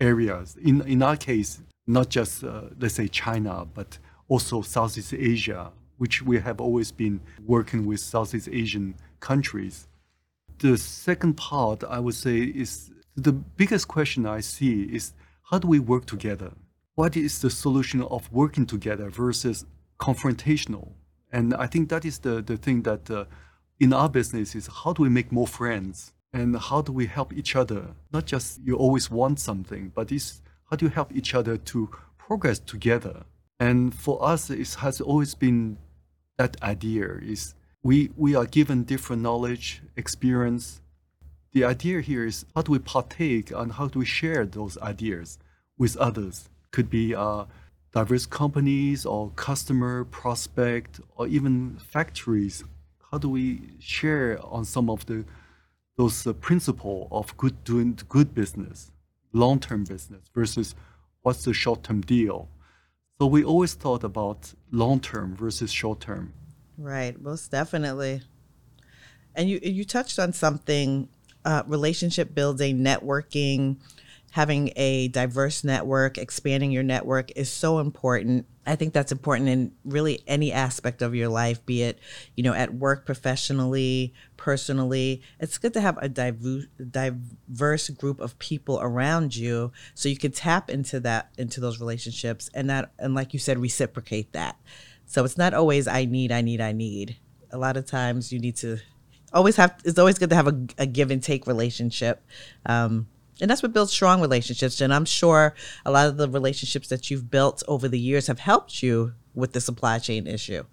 areas. 0.00 0.56
In 0.62 0.82
in 0.82 1.02
our 1.02 1.16
case, 1.16 1.60
not 1.86 2.08
just 2.08 2.44
uh, 2.44 2.62
let's 2.78 2.94
say 2.94 3.08
China, 3.08 3.66
but 3.74 3.98
also 4.28 4.62
Southeast 4.62 5.14
Asia, 5.14 5.72
which 5.96 6.22
we 6.22 6.38
have 6.38 6.60
always 6.60 6.92
been 6.92 7.20
working 7.46 7.86
with 7.86 8.00
Southeast 8.00 8.48
Asian 8.52 8.94
countries. 9.20 9.88
The 10.58 10.76
second 10.76 11.36
part, 11.36 11.84
I 11.84 11.98
would 12.00 12.14
say, 12.14 12.38
is 12.38 12.90
the 13.16 13.32
biggest 13.32 13.88
question 13.88 14.26
I 14.26 14.40
see 14.40 14.82
is 14.82 15.12
how 15.50 15.58
do 15.58 15.68
we 15.68 15.78
work 15.78 16.06
together? 16.06 16.52
What 16.94 17.16
is 17.16 17.40
the 17.40 17.50
solution 17.50 18.02
of 18.02 18.30
working 18.32 18.66
together 18.66 19.08
versus 19.08 19.64
confrontational? 19.98 20.92
And 21.32 21.54
I 21.54 21.66
think 21.66 21.88
that 21.90 22.04
is 22.04 22.18
the, 22.18 22.42
the 22.42 22.56
thing 22.56 22.82
that 22.82 23.10
uh, 23.10 23.24
in 23.80 23.92
our 23.92 24.08
business 24.08 24.54
is 24.54 24.68
how 24.82 24.92
do 24.92 25.02
we 25.02 25.08
make 25.08 25.30
more 25.32 25.46
friends? 25.46 26.12
And 26.32 26.56
how 26.56 26.82
do 26.82 26.92
we 26.92 27.06
help 27.06 27.32
each 27.32 27.56
other? 27.56 27.94
Not 28.12 28.26
just 28.26 28.60
you 28.62 28.76
always 28.76 29.10
want 29.10 29.40
something, 29.40 29.92
but 29.94 30.12
it's 30.12 30.42
how 30.70 30.76
do 30.76 30.86
you 30.86 30.90
help 30.90 31.14
each 31.14 31.34
other 31.34 31.56
to 31.56 31.90
progress 32.18 32.58
together? 32.58 33.24
And 33.58 33.94
for 33.94 34.22
us, 34.22 34.50
it 34.50 34.74
has 34.74 35.00
always 35.00 35.34
been 35.34 35.78
that 36.36 36.62
idea 36.62 37.18
is 37.22 37.54
we, 37.82 38.10
we 38.16 38.34
are 38.34 38.44
given 38.44 38.84
different 38.84 39.22
knowledge, 39.22 39.82
experience, 39.96 40.80
the 41.52 41.64
idea 41.64 42.00
here 42.00 42.26
is 42.26 42.44
how 42.54 42.62
do 42.62 42.72
we 42.72 42.78
partake 42.78 43.50
and 43.50 43.72
how 43.72 43.88
do 43.88 43.98
we 44.00 44.04
share 44.04 44.44
those 44.44 44.76
ideas 44.78 45.38
with 45.78 45.96
others? 45.96 46.50
Could 46.70 46.90
be 46.90 47.14
uh, 47.14 47.46
diverse 47.92 48.26
companies 48.26 49.06
or 49.06 49.30
customer, 49.30 50.04
prospect, 50.04 51.00
or 51.16 51.26
even 51.26 51.78
factories. 51.78 52.64
How 53.10 53.18
do 53.18 53.30
we 53.30 53.62
share 53.80 54.38
on 54.44 54.66
some 54.66 54.90
of 54.90 55.06
the 55.06 55.24
those 55.98 56.26
uh, 56.26 56.32
principle 56.32 57.08
of 57.10 57.36
good 57.36 57.62
doing 57.64 57.98
good 58.08 58.32
business, 58.32 58.92
long-term 59.32 59.84
business 59.84 60.22
versus 60.32 60.74
what's 61.22 61.44
the 61.44 61.52
short-term 61.52 62.00
deal? 62.02 62.48
So 63.20 63.26
we 63.26 63.42
always 63.42 63.74
thought 63.74 64.04
about 64.04 64.54
long-term 64.70 65.34
versus 65.34 65.72
short-term. 65.72 66.32
Right, 66.78 67.20
most 67.20 67.50
definitely. 67.50 68.22
And 69.34 69.50
you 69.50 69.58
you 69.62 69.84
touched 69.84 70.18
on 70.20 70.32
something 70.32 71.08
uh, 71.44 71.64
relationship 71.66 72.32
building, 72.32 72.78
networking, 72.78 73.78
having 74.30 74.72
a 74.76 75.08
diverse 75.08 75.64
network, 75.64 76.16
expanding 76.16 76.70
your 76.70 76.84
network 76.84 77.32
is 77.36 77.50
so 77.50 77.80
important. 77.80 78.46
I 78.68 78.76
think 78.76 78.92
that's 78.92 79.10
important 79.10 79.48
in 79.48 79.72
really 79.84 80.20
any 80.26 80.52
aspect 80.52 81.00
of 81.00 81.14
your 81.14 81.28
life, 81.28 81.64
be 81.64 81.82
it, 81.82 81.98
you 82.36 82.42
know, 82.44 82.52
at 82.52 82.74
work, 82.74 83.06
professionally, 83.06 84.12
personally. 84.36 85.22
It's 85.40 85.56
good 85.56 85.72
to 85.72 85.80
have 85.80 85.96
a 85.98 86.08
diverse 86.08 87.88
group 87.88 88.20
of 88.20 88.38
people 88.38 88.78
around 88.80 89.34
you 89.34 89.72
so 89.94 90.10
you 90.10 90.18
can 90.18 90.32
tap 90.32 90.68
into 90.68 91.00
that 91.00 91.30
into 91.38 91.60
those 91.60 91.80
relationships 91.80 92.50
and 92.52 92.68
that 92.68 92.92
and 92.98 93.14
like 93.14 93.32
you 93.32 93.38
said 93.38 93.58
reciprocate 93.58 94.32
that. 94.32 94.56
So 95.06 95.24
it's 95.24 95.38
not 95.38 95.54
always 95.54 95.88
I 95.88 96.04
need, 96.04 96.30
I 96.30 96.42
need, 96.42 96.60
I 96.60 96.72
need. 96.72 97.16
A 97.50 97.56
lot 97.56 97.78
of 97.78 97.86
times 97.86 98.32
you 98.32 98.38
need 98.38 98.56
to 98.56 98.78
always 99.32 99.56
have 99.56 99.80
it's 99.84 99.98
always 99.98 100.18
good 100.18 100.30
to 100.30 100.36
have 100.36 100.48
a, 100.48 100.66
a 100.76 100.86
give 100.86 101.10
and 101.10 101.22
take 101.22 101.46
relationship 101.46 102.22
um, 102.66 103.06
and 103.40 103.50
that's 103.50 103.62
what 103.62 103.72
builds 103.72 103.92
strong 103.92 104.20
relationships. 104.20 104.80
And 104.80 104.92
i'm 104.92 105.04
sure 105.04 105.54
a 105.84 105.90
lot 105.90 106.08
of 106.08 106.16
the 106.16 106.28
relationships 106.28 106.88
that 106.88 107.10
you've 107.10 107.30
built 107.30 107.62
over 107.68 107.88
the 107.88 107.98
years 107.98 108.26
have 108.26 108.38
helped 108.38 108.82
you 108.82 109.14
with 109.34 109.52
the 109.52 109.60
supply 109.60 109.98
chain 109.98 110.26
issue. 110.26 110.64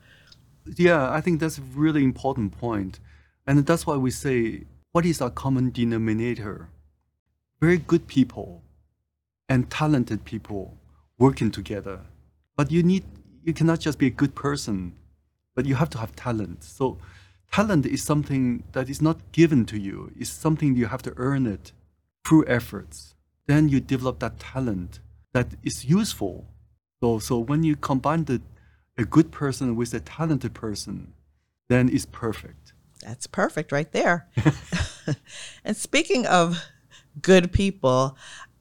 Yeah 0.66 1.12
i 1.12 1.22
think 1.22 1.40
that's 1.40 1.58
a 1.58 1.62
really 1.62 2.04
important 2.04 2.58
point. 2.58 3.00
And 3.48 3.66
that's 3.66 3.86
why 3.86 3.96
we 3.96 4.12
say 4.12 4.64
what 4.92 5.06
is 5.06 5.22
our 5.22 5.30
common 5.30 5.72
denominator? 5.72 6.70
Very 7.62 7.78
good 7.78 8.08
people 8.08 8.64
and 9.48 9.70
talented 9.70 10.26
people 10.26 10.78
working 11.20 11.52
together. 11.52 12.00
But 12.58 12.72
you 12.72 12.82
need 12.82 13.04
you 13.44 13.54
cannot 13.54 13.80
just 13.80 14.00
be 14.00 14.08
a 14.08 14.18
good 14.22 14.34
person 14.36 14.96
but 15.56 15.66
you 15.66 15.76
have 15.76 15.90
to 15.90 15.98
have 15.98 16.16
talent. 16.16 16.64
So 16.64 16.98
talent 17.52 17.86
is 17.86 18.04
something 18.04 18.64
that 18.74 18.90
is 18.90 19.02
not 19.02 19.32
given 19.32 19.66
to 19.68 19.80
you. 19.80 20.12
It's 20.18 20.30
something 20.30 20.76
you 20.76 20.88
have 20.88 21.02
to 21.04 21.14
earn 21.16 21.48
it 21.48 21.72
through 22.26 22.46
efforts. 22.48 23.16
Then 23.48 23.70
you 23.70 23.80
develop 23.80 24.20
that 24.20 24.40
talent 24.40 25.00
that 25.34 25.54
is 25.64 25.86
useful. 25.86 26.48
So, 27.02 27.20
so 27.20 27.40
when 27.40 27.64
you 27.64 27.76
combine 27.76 28.26
the, 28.26 28.42
a 28.98 29.06
good 29.06 29.32
person 29.32 29.76
with 29.76 29.94
a 29.94 30.00
talented 30.00 30.54
person, 30.54 31.14
then 31.70 31.90
it's 31.90 32.06
perfect. 32.06 32.74
That's 33.02 33.28
perfect 33.28 33.72
right 33.72 33.92
there. 33.92 34.28
and 35.64 35.78
speaking 35.78 36.26
of 36.26 36.64
good 37.22 37.52
people, 37.52 38.18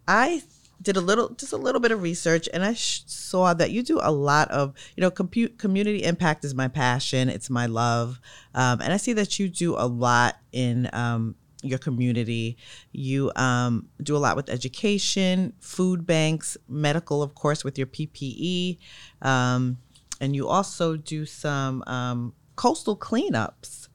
I 0.07 0.43
did 0.83 0.97
a 0.97 1.01
little 1.01 1.31
just 1.31 1.53
a 1.53 1.57
little 1.57 1.81
bit 1.81 1.93
of 1.93 2.03
research 2.03 2.47
and 2.53 2.63
i 2.63 2.75
sh- 2.75 3.05
saw 3.07 3.55
that 3.55 3.71
you 3.71 3.83
do 3.83 3.99
a 4.03 4.13
lot 4.13 4.51
of 4.51 4.75
you 4.97 5.01
know 5.01 5.11
compute 5.11 5.57
community 5.59 6.05
impact 6.05 6.45
is 6.45 6.55
my 6.55 6.69
passion 6.69 7.31
it's 7.31 7.49
my 7.49 7.65
love 7.65 8.21
um, 8.55 8.83
and 8.83 8.93
i 8.93 8.97
see 8.99 9.15
that 9.15 9.39
you 9.39 9.49
do 9.49 9.75
a 9.77 9.87
lot 9.87 10.37
in 10.53 10.91
um, 10.93 11.35
your 11.65 11.79
community. 11.79 12.57
You 12.93 13.33
um, 13.37 13.89
do 14.03 14.17
a 14.17 14.19
lot 14.19 14.37
with 14.37 14.49
education 14.49 15.53
food 15.61 16.07
banks 16.07 16.57
medical 16.69 17.23
of 17.23 17.35
course 17.35 17.65
with 17.65 17.79
your 17.79 17.87
ppe 17.87 18.79
um, 19.23 19.79
and 20.21 20.37
you 20.37 20.49
also 20.49 20.97
do 20.97 21.27
some 21.27 21.83
um, 21.87 22.35
coastal 22.57 22.97
cleanups. 22.97 23.89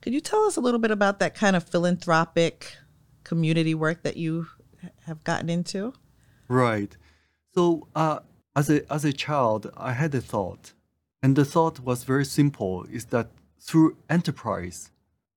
Could 0.00 0.12
you 0.12 0.20
tell 0.20 0.44
us 0.44 0.56
a 0.56 0.60
little 0.60 0.80
bit 0.80 0.90
about 0.90 1.18
that 1.18 1.34
kind 1.34 1.56
of 1.56 1.64
philanthropic 1.64 2.76
community 3.24 3.74
work 3.74 4.02
that 4.02 4.16
you 4.16 4.46
have 5.06 5.24
gotten 5.24 5.48
into? 5.48 5.94
Right. 6.48 6.96
So 7.54 7.88
uh, 7.94 8.20
as 8.54 8.68
a 8.70 8.92
as 8.92 9.04
a 9.04 9.12
child, 9.12 9.70
I 9.76 9.92
had 9.92 10.14
a 10.14 10.20
thought, 10.20 10.72
and 11.22 11.36
the 11.36 11.44
thought 11.44 11.80
was 11.80 12.04
very 12.04 12.24
simple: 12.24 12.84
is 12.84 13.06
that 13.06 13.30
through 13.60 13.96
enterprise, 14.10 14.90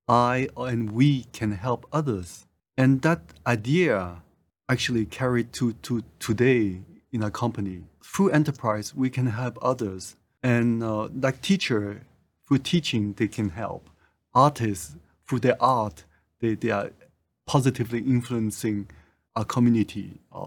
I 0.08 0.48
and 0.56 0.92
we 0.92 1.24
can 1.32 1.52
help 1.52 1.86
others, 1.92 2.46
and 2.76 3.02
that 3.02 3.20
idea 3.46 4.22
actually 4.68 5.04
carried 5.04 5.52
to 5.54 5.74
to 5.82 6.02
today 6.18 6.80
in 7.12 7.22
our 7.22 7.30
company. 7.30 7.84
Through 8.02 8.30
enterprise, 8.30 8.94
we 8.94 9.10
can 9.10 9.26
help 9.26 9.58
others, 9.60 10.16
and 10.42 10.82
uh, 10.82 11.08
like 11.08 11.42
teacher, 11.42 12.02
through 12.46 12.58
teaching, 12.58 13.12
they 13.14 13.28
can 13.28 13.50
help. 13.50 13.90
Artists, 14.34 14.96
through 15.26 15.40
their 15.40 15.62
art, 15.62 16.04
they, 16.40 16.54
they 16.54 16.70
are 16.70 16.90
positively 17.46 17.98
influencing 17.98 18.88
a 19.36 19.44
community, 19.44 20.20
a, 20.32 20.38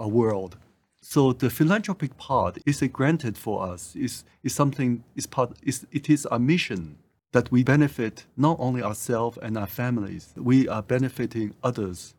a, 0.00 0.08
world. 0.08 0.56
So 1.00 1.32
the 1.32 1.50
philanthropic 1.50 2.16
part 2.18 2.58
is 2.66 2.82
a 2.82 2.88
granted 2.88 3.38
for 3.38 3.64
us. 3.64 3.94
is 3.96 4.24
is 4.42 4.54
something 4.54 5.04
is 5.14 5.26
part 5.26 5.52
is 5.62 5.86
it 5.92 6.10
is 6.10 6.26
our 6.26 6.38
mission 6.38 6.98
that 7.32 7.50
we 7.50 7.62
benefit 7.62 8.26
not 8.36 8.56
only 8.58 8.82
ourselves 8.82 9.38
and 9.42 9.56
our 9.58 9.66
families, 9.66 10.32
we 10.36 10.68
are 10.68 10.82
benefiting 10.82 11.54
others. 11.62 12.14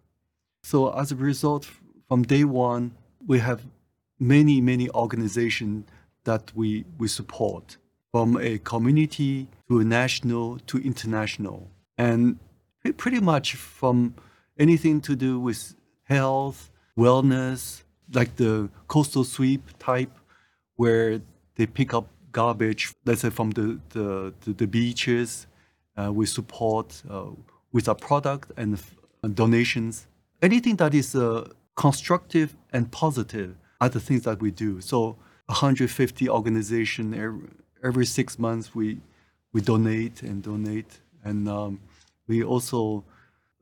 So 0.63 0.91
as 0.91 1.11
a 1.11 1.15
result, 1.15 1.67
from 2.07 2.23
day 2.23 2.43
one, 2.43 2.91
we 3.25 3.39
have 3.39 3.61
many, 4.19 4.61
many 4.61 4.89
organizations 4.91 5.85
that 6.25 6.51
we, 6.55 6.85
we 6.97 7.07
support, 7.07 7.77
from 8.11 8.37
a 8.37 8.57
community 8.59 9.47
to 9.67 9.79
a 9.79 9.83
national 9.83 10.59
to 10.67 10.77
international. 10.79 11.69
And 11.97 12.39
pretty 12.97 13.19
much 13.19 13.55
from 13.55 14.15
anything 14.57 15.01
to 15.01 15.15
do 15.15 15.39
with 15.39 15.75
health, 16.03 16.71
wellness, 16.97 17.83
like 18.13 18.35
the 18.35 18.69
coastal 18.87 19.23
sweep 19.23 19.63
type, 19.79 20.11
where 20.75 21.21
they 21.55 21.65
pick 21.65 21.93
up 21.93 22.07
garbage, 22.31 22.93
let's 23.05 23.21
say 23.21 23.29
from 23.29 23.51
the, 23.51 23.79
the, 23.89 24.33
the, 24.41 24.53
the 24.53 24.67
beaches. 24.67 25.47
Uh, 25.97 26.11
we 26.13 26.25
support 26.25 27.01
uh, 27.09 27.25
with 27.71 27.89
our 27.89 27.95
product 27.95 28.51
and 28.57 28.79
donations. 29.33 30.07
Anything 30.41 30.77
that 30.77 30.93
is 30.93 31.15
uh, 31.15 31.49
constructive 31.75 32.55
and 32.71 32.91
positive 32.91 33.55
are 33.81 33.89
the 33.89 33.99
things 33.99 34.23
that 34.23 34.41
we 34.41 34.51
do. 34.51 34.81
So 34.81 35.17
150 35.47 36.29
organization 36.29 37.13
every, 37.13 37.49
every 37.83 38.05
six 38.05 38.37
months 38.37 38.75
we 38.75 38.99
we 39.51 39.61
donate 39.61 40.21
and 40.21 40.43
donate, 40.43 40.99
and 41.23 41.49
um, 41.49 41.79
we 42.27 42.43
also 42.43 43.03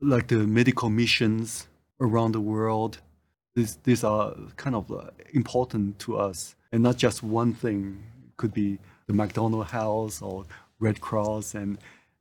like 0.02 0.28
the 0.28 0.46
medical 0.46 0.90
missions 0.90 1.66
around 1.98 2.32
the 2.32 2.40
world. 2.40 2.98
These 3.54 3.76
these 3.84 4.04
are 4.04 4.34
kind 4.56 4.76
of 4.76 4.90
uh, 4.92 5.10
important 5.32 5.98
to 6.00 6.18
us, 6.18 6.56
and 6.72 6.82
not 6.82 6.98
just 6.98 7.22
one 7.22 7.54
thing 7.54 8.04
could 8.38 8.54
be 8.54 8.78
the 9.06 9.12
McDonald 9.12 9.66
House 9.66 10.22
or 10.22 10.46
Red 10.80 11.00
Cross 11.02 11.54
and 11.54 11.76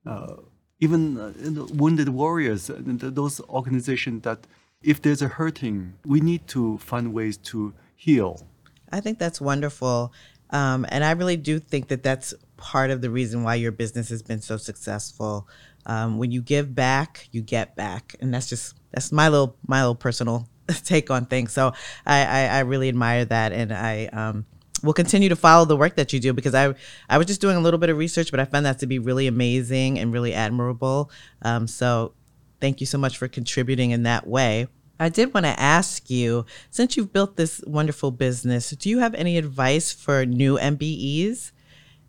uh, 0.06 0.36
even 0.80 1.18
uh, 1.18 1.34
Wounded 1.74 2.10
Warriors, 2.10 2.70
uh, 2.70 2.76
those 2.82 3.40
organizations 3.42 4.24
that 4.24 4.40
if 4.84 5.02
there's 5.02 5.22
a 5.22 5.28
hurting, 5.28 5.94
we 6.06 6.20
need 6.20 6.48
to 6.48 6.78
find 6.80 7.14
ways 7.14 7.38
to 7.38 7.74
heal. 7.96 8.46
I 8.92 9.00
think 9.00 9.18
that's 9.18 9.42
wonderful. 9.42 10.14
Um, 10.52 10.86
and 10.90 11.04
I 11.04 11.12
really 11.12 11.38
do 11.38 11.60
think 11.60 11.88
that 11.90 12.04
that's 12.04 12.34
part 12.58 12.90
of 12.90 13.02
the 13.02 13.10
reason 13.10 13.44
why 13.44 13.56
your 13.56 13.72
business 13.72 14.10
has 14.10 14.22
been 14.22 14.42
so 14.42 14.58
successful. 14.58 15.48
Um, 15.86 16.18
when 16.18 16.32
you 16.32 16.42
give 16.42 16.74
back, 16.76 17.28
you 17.32 17.42
get 17.42 17.76
back, 17.76 18.16
and 18.22 18.34
that's 18.34 18.48
just 18.48 18.76
that's 18.92 19.12
my 19.12 19.30
little 19.30 19.58
my 19.68 19.82
little 19.82 19.96
personal 19.96 20.48
take 20.86 21.10
on 21.10 21.26
things. 21.26 21.54
So 21.54 21.74
I, 22.06 22.26
I, 22.26 22.58
I 22.58 22.60
really 22.60 22.90
admire 22.90 23.26
that, 23.26 23.52
and 23.52 23.74
I 23.74 24.06
um, 24.08 24.46
will 24.84 24.94
continue 24.94 25.30
to 25.30 25.36
follow 25.36 25.66
the 25.66 25.78
work 25.78 25.96
that 25.96 26.14
you 26.14 26.20
do 26.20 26.34
because 26.34 26.56
I 26.56 26.74
I 27.10 27.18
was 27.18 27.28
just 27.28 27.42
doing 27.42 27.58
a 27.58 27.60
little 27.60 27.80
bit 27.80 27.90
of 27.90 27.98
research, 27.98 28.32
but 28.32 28.40
I 28.40 28.46
found 28.46 28.66
that 28.66 28.80
to 28.80 28.88
be 28.88 29.00
really 29.00 29.28
amazing 29.28 30.00
and 30.00 30.12
really 30.12 30.34
admirable. 30.34 31.12
Um, 31.42 31.68
so 31.68 32.14
thank 32.60 32.80
you 32.80 32.86
so 32.86 32.98
much 32.98 33.18
for 33.18 33.28
contributing 33.28 33.92
in 33.92 34.04
that 34.04 34.28
way. 34.28 34.68
I 35.00 35.10
did 35.10 35.34
want 35.34 35.46
to 35.46 35.60
ask 35.60 36.10
you, 36.10 36.46
since 36.72 36.98
you've 36.98 37.14
built 37.14 37.36
this 37.36 37.62
wonderful 37.68 38.10
business, 38.12 38.72
do 38.72 38.90
you 38.90 39.00
have 39.00 39.14
any 39.14 39.38
advice 39.38 39.92
for 39.92 40.26
new 40.26 40.58
MBEs? 40.58 41.52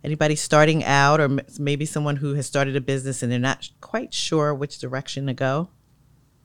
Anybody 0.02 0.36
starting 0.36 0.84
out, 0.84 1.20
or 1.20 1.28
maybe 1.58 1.84
someone 1.84 2.16
who 2.16 2.34
has 2.34 2.46
started 2.46 2.76
a 2.76 2.80
business 2.80 3.22
and 3.22 3.30
they're 3.30 3.38
not 3.38 3.68
quite 3.80 4.14
sure 4.14 4.54
which 4.54 4.78
direction 4.78 5.26
to 5.26 5.34
go? 5.34 5.68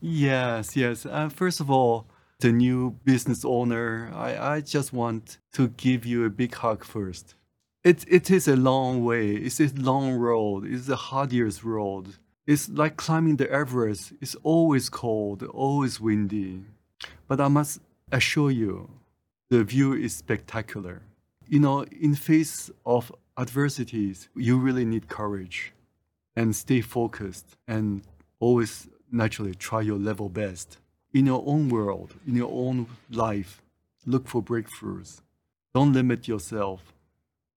Yes, 0.00 0.76
yes. 0.76 1.06
Uh, 1.06 1.30
first 1.30 1.60
of 1.60 1.70
all, 1.70 2.08
the 2.44 2.52
new 2.52 2.90
business 3.04 3.42
owner, 3.42 4.12
I, 4.14 4.56
I 4.56 4.60
just 4.60 4.92
want 4.92 5.38
to 5.54 5.68
give 5.68 6.04
you 6.04 6.26
a 6.26 6.28
big 6.28 6.54
hug 6.54 6.84
first. 6.84 7.36
It, 7.82 8.04
it 8.06 8.30
is 8.30 8.46
a 8.46 8.54
long 8.54 9.02
way. 9.02 9.30
It's 9.30 9.60
a 9.60 9.70
long 9.76 10.12
road. 10.12 10.66
It's 10.66 10.86
the 10.86 10.96
hardest 10.96 11.64
road. 11.64 12.04
It's 12.46 12.68
like 12.68 12.98
climbing 12.98 13.36
the 13.36 13.50
Everest. 13.50 14.12
It's 14.20 14.34
always 14.42 14.90
cold, 14.90 15.42
always 15.42 16.02
windy. 16.02 16.60
But 17.28 17.40
I 17.40 17.48
must 17.48 17.80
assure 18.12 18.50
you, 18.50 18.90
the 19.48 19.64
view 19.64 19.94
is 19.94 20.14
spectacular. 20.14 21.00
You 21.48 21.60
know, 21.60 21.84
in 21.84 22.14
face 22.14 22.70
of 22.84 23.10
adversities, 23.38 24.28
you 24.36 24.58
really 24.58 24.84
need 24.84 25.08
courage 25.08 25.72
and 26.36 26.54
stay 26.54 26.82
focused 26.82 27.56
and 27.66 28.02
always 28.38 28.86
naturally 29.10 29.54
try 29.54 29.80
your 29.80 29.98
level 29.98 30.28
best 30.28 30.76
in 31.14 31.26
your 31.26 31.42
own 31.46 31.68
world, 31.68 32.12
in 32.26 32.34
your 32.34 32.50
own 32.52 32.86
life, 33.10 33.62
look 34.04 34.28
for 34.28 34.42
breakthroughs. 34.42 35.20
Don't 35.72 35.92
limit 35.92 36.28
yourself. 36.28 36.92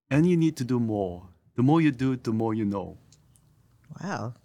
And 0.09 0.29
you 0.29 0.37
need 0.37 0.55
to 0.57 0.63
do 0.63 0.79
more. 0.79 1.23
The 1.55 1.63
more 1.63 1.81
you 1.81 1.91
do, 1.91 2.15
the 2.15 2.31
more 2.31 2.53
you 2.53 2.63
know. 2.65 2.97
Wow. 4.01 4.35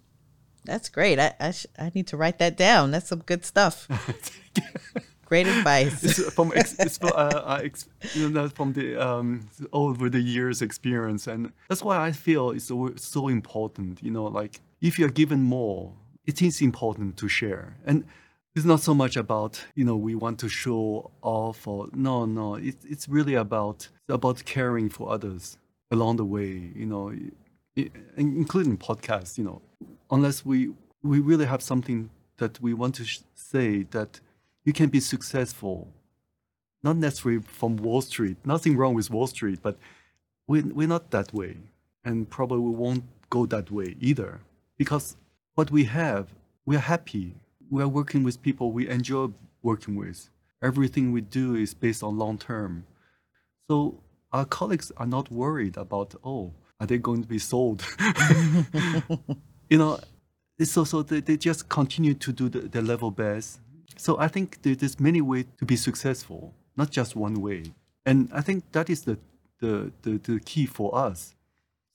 That's 0.65 0.89
great. 0.89 1.19
I, 1.19 1.33
I, 1.39 1.51
sh- 1.51 1.67
I 1.77 1.91
need 1.93 2.07
to 2.07 2.17
write 2.17 2.39
that 2.39 2.57
down. 2.57 2.91
That's 2.91 3.07
some 3.07 3.19
good 3.19 3.45
stuff. 3.45 3.87
Great 5.25 5.47
advice. 5.47 6.03
it's 6.03 6.33
from, 6.33 6.51
ex- 6.55 6.75
it's 6.79 6.97
from, 6.97 7.11
uh, 7.15 7.59
ex- 7.63 7.87
you 8.13 8.29
know, 8.29 8.49
from 8.49 8.73
the 8.73 8.95
um, 8.95 9.47
over 9.71 10.09
the 10.09 10.19
years 10.19 10.61
experience, 10.61 11.27
and 11.27 11.51
that's 11.69 11.81
why 11.81 11.97
I 11.97 12.11
feel 12.11 12.51
it's 12.51 12.65
so, 12.65 12.91
so 12.97 13.29
important. 13.29 14.03
You 14.03 14.11
know, 14.11 14.25
like 14.25 14.61
if 14.81 14.99
you're 14.99 15.09
given 15.09 15.41
more, 15.41 15.93
it 16.25 16.41
is 16.41 16.61
important 16.61 17.17
to 17.17 17.27
share. 17.27 17.77
And 17.85 18.05
it's 18.55 18.65
not 18.65 18.79
so 18.79 18.93
much 18.93 19.15
about 19.17 19.63
you 19.75 19.83
know 19.83 19.95
we 19.95 20.15
want 20.15 20.39
to 20.39 20.49
show 20.49 21.11
off 21.21 21.67
or 21.67 21.87
no 21.93 22.25
no 22.25 22.55
it, 22.55 22.75
it's 22.87 23.09
really 23.09 23.33
about 23.33 23.87
about 24.09 24.43
caring 24.45 24.89
for 24.89 25.11
others 25.11 25.57
along 25.91 26.17
the 26.17 26.25
way 26.25 26.71
you 26.75 26.85
know 26.85 27.13
including 28.17 28.77
podcasts 28.77 29.37
you 29.37 29.43
know. 29.43 29.61
Unless 30.11 30.45
we 30.45 30.71
we 31.01 31.19
really 31.19 31.45
have 31.45 31.61
something 31.61 32.09
that 32.37 32.61
we 32.61 32.73
want 32.73 32.95
to 32.95 33.05
sh- 33.05 33.21
say 33.33 33.83
that 33.91 34.19
you 34.63 34.73
can 34.73 34.89
be 34.89 34.99
successful 34.99 35.87
not 36.83 36.97
necessarily 36.97 37.41
from 37.41 37.77
wall 37.77 38.01
street 38.01 38.37
nothing 38.45 38.77
wrong 38.77 38.93
with 38.93 39.09
wall 39.09 39.27
street 39.27 39.59
but 39.61 39.77
we, 40.47 40.61
we're 40.61 40.87
not 40.87 41.09
that 41.11 41.33
way 41.33 41.57
and 42.05 42.29
probably 42.29 42.59
we 42.59 42.71
won't 42.71 43.03
go 43.29 43.45
that 43.45 43.71
way 43.71 43.95
either 43.99 44.41
because 44.77 45.15
what 45.55 45.71
we 45.71 45.85
have 45.85 46.27
we're 46.65 46.79
happy 46.79 47.33
we 47.73 47.81
are 47.81 47.87
working 47.87 48.21
with 48.23 48.39
people 48.39 48.71
we 48.71 48.87
enjoy 48.87 49.29
working 49.63 49.95
with. 49.95 50.29
Everything 50.61 51.11
we 51.11 51.21
do 51.21 51.55
is 51.55 51.73
based 51.73 52.03
on 52.03 52.19
long 52.19 52.37
term. 52.37 52.85
So 53.67 53.99
our 54.31 54.45
colleagues 54.45 54.91
are 54.97 55.07
not 55.07 55.31
worried 55.31 55.75
about, 55.75 56.13
oh, 56.23 56.53
are 56.79 56.85
they 56.85 56.99
going 56.99 57.23
to 57.23 57.27
be 57.27 57.39
sold? 57.39 57.83
you 59.71 59.79
know, 59.79 59.99
so, 60.61 60.83
so 60.83 61.01
they, 61.01 61.19
they 61.19 61.35
just 61.35 61.67
continue 61.67 62.13
to 62.13 62.31
do 62.31 62.47
the, 62.47 62.59
their 62.59 62.83
level 62.83 63.09
best. 63.09 63.59
So 63.97 64.19
I 64.19 64.27
think 64.27 64.61
there's 64.61 64.99
many 64.99 65.21
ways 65.21 65.45
to 65.57 65.65
be 65.65 65.75
successful, 65.75 66.53
not 66.77 66.91
just 66.91 67.15
one 67.15 67.41
way. 67.41 67.63
And 68.05 68.29
I 68.31 68.41
think 68.41 68.71
that 68.73 68.87
is 68.91 69.01
the, 69.01 69.17
the, 69.59 69.91
the, 70.03 70.19
the 70.19 70.39
key 70.41 70.67
for 70.67 70.95
us. 70.95 71.33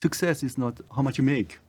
Success 0.03 0.43
is 0.43 0.59
not 0.59 0.81
how 0.95 1.03
much 1.03 1.19
you 1.19 1.25
make 1.25 1.61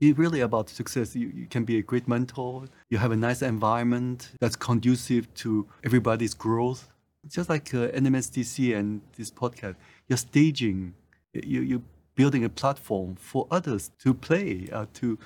it's 0.00 0.18
really 0.18 0.40
about 0.40 0.68
success. 0.68 1.16
You, 1.16 1.28
you 1.34 1.46
can 1.46 1.64
be 1.64 1.78
a 1.78 1.82
great 1.82 2.06
mentor. 2.06 2.64
You 2.90 2.98
have 2.98 3.12
a 3.12 3.16
nice 3.16 3.42
environment 3.42 4.30
that's 4.40 4.56
conducive 4.56 5.32
to 5.34 5.66
everybody's 5.84 6.34
growth. 6.34 6.90
Just 7.28 7.48
like 7.48 7.74
uh, 7.74 7.88
NMSDC 7.88 8.76
and 8.76 9.00
this 9.16 9.30
podcast, 9.30 9.74
you're 10.08 10.16
staging, 10.16 10.94
you, 11.32 11.60
you're 11.60 11.82
building 12.14 12.44
a 12.44 12.48
platform 12.48 13.16
for 13.16 13.48
others 13.50 13.90
to 14.00 14.14
play, 14.14 14.68
uh, 14.72 14.86
to, 14.94 15.18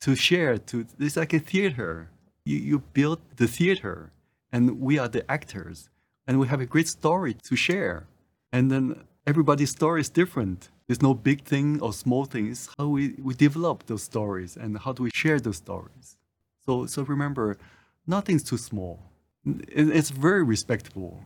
to 0.00 0.14
share. 0.14 0.58
To 0.58 0.86
It's 0.98 1.16
like 1.16 1.32
a 1.32 1.38
theater. 1.38 2.10
You, 2.44 2.56
you 2.58 2.78
build 2.92 3.20
the 3.36 3.46
theater, 3.46 4.10
and 4.52 4.80
we 4.80 4.98
are 4.98 5.08
the 5.08 5.30
actors, 5.30 5.88
and 6.26 6.40
we 6.40 6.48
have 6.48 6.60
a 6.60 6.66
great 6.66 6.88
story 6.88 7.34
to 7.34 7.56
share. 7.56 8.06
And 8.52 8.70
then 8.70 9.04
everybody's 9.26 9.70
story 9.70 10.00
is 10.00 10.08
different 10.08 10.70
there's 10.86 11.02
no 11.02 11.14
big 11.14 11.44
thing 11.44 11.80
or 11.80 11.92
small 11.92 12.24
thing. 12.24 12.50
It's 12.50 12.68
how 12.78 12.88
we, 12.88 13.14
we 13.22 13.34
develop 13.34 13.86
those 13.86 14.02
stories 14.02 14.56
and 14.56 14.78
how 14.78 14.92
do 14.92 15.02
we 15.02 15.10
share 15.14 15.40
those 15.40 15.56
stories. 15.56 16.16
So, 16.66 16.86
so 16.86 17.02
remember, 17.02 17.56
nothing's 18.06 18.42
too 18.42 18.58
small. 18.58 19.00
It's 19.46 20.10
very 20.10 20.42
respectable. 20.42 21.24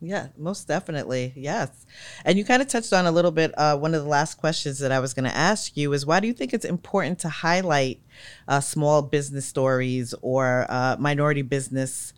Yeah, 0.00 0.28
most 0.36 0.68
definitely. 0.68 1.32
Yes. 1.36 1.86
And 2.24 2.36
you 2.38 2.44
kind 2.44 2.60
of 2.60 2.68
touched 2.68 2.92
on 2.92 3.06
a 3.06 3.10
little 3.10 3.30
bit. 3.30 3.58
Uh, 3.58 3.76
one 3.76 3.94
of 3.94 4.02
the 4.02 4.08
last 4.08 4.34
questions 4.34 4.78
that 4.78 4.92
I 4.92 5.00
was 5.00 5.14
going 5.14 5.24
to 5.24 5.34
ask 5.34 5.76
you 5.76 5.92
is 5.92 6.04
why 6.04 6.20
do 6.20 6.26
you 6.26 6.34
think 6.34 6.52
it's 6.52 6.66
important 6.66 7.18
to 7.20 7.28
highlight 7.28 8.00
uh, 8.48 8.60
small 8.60 9.02
business 9.02 9.46
stories 9.46 10.14
or 10.20 10.66
uh, 10.68 10.96
minority 10.98 11.42
business 11.42 12.12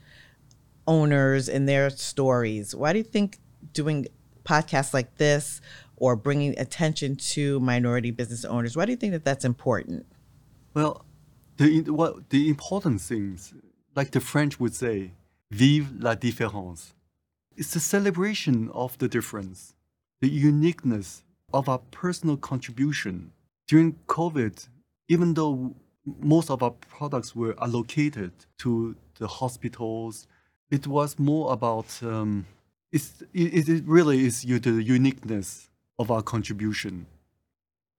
owners 0.87 1.49
and 1.49 1.69
their 1.69 1.91
stories? 1.91 2.75
Why 2.75 2.93
do 2.93 2.99
you 2.99 3.05
think 3.05 3.39
doing 3.73 4.07
podcasts 4.49 4.93
like 4.95 5.11
this 5.17 5.61
or 5.97 6.17
bringing 6.17 6.59
attention 6.59 7.17
to 7.17 7.61
minority 7.61 8.11
business 8.11 8.45
owners. 8.45 8.77
Why 8.77 8.85
do 8.87 8.93
you 8.93 8.97
think 8.97 9.13
that 9.13 9.25
that's 9.25 9.45
important? 9.45 10.07
Well, 10.75 11.05
the 11.57 11.81
what 12.01 12.31
the 12.31 12.49
important 12.49 13.01
things, 13.01 13.55
like 13.95 14.11
the 14.13 14.21
French 14.21 14.61
would 14.61 14.75
say, 14.75 14.97
"Vive 15.51 15.89
la 16.01 16.15
différence." 16.15 16.95
it's 17.59 17.75
the 17.75 17.81
celebration 17.81 18.71
of 18.73 18.97
the 18.99 19.09
difference, 19.09 19.75
the 20.21 20.29
uniqueness 20.29 21.25
of 21.53 21.69
our 21.69 21.81
personal 21.91 22.37
contribution. 22.37 23.33
During 23.67 23.97
COVID, 24.07 24.69
even 25.09 25.35
though 25.35 25.75
most 26.21 26.51
of 26.51 26.63
our 26.63 26.71
products 26.71 27.35
were 27.35 27.57
allocated 27.61 28.31
to 28.59 28.95
the 29.19 29.27
hospitals, 29.27 30.29
it 30.71 30.87
was 30.87 31.19
more 31.19 31.53
about 31.53 32.01
um, 32.03 32.47
it's, 32.93 33.23
it, 33.35 33.85
really 33.87 34.25
is 34.27 34.45
you, 34.45 34.59
the 34.59 34.83
uniqueness 34.83 35.69
of 35.99 36.11
our 36.11 36.23
contribution. 36.23 37.07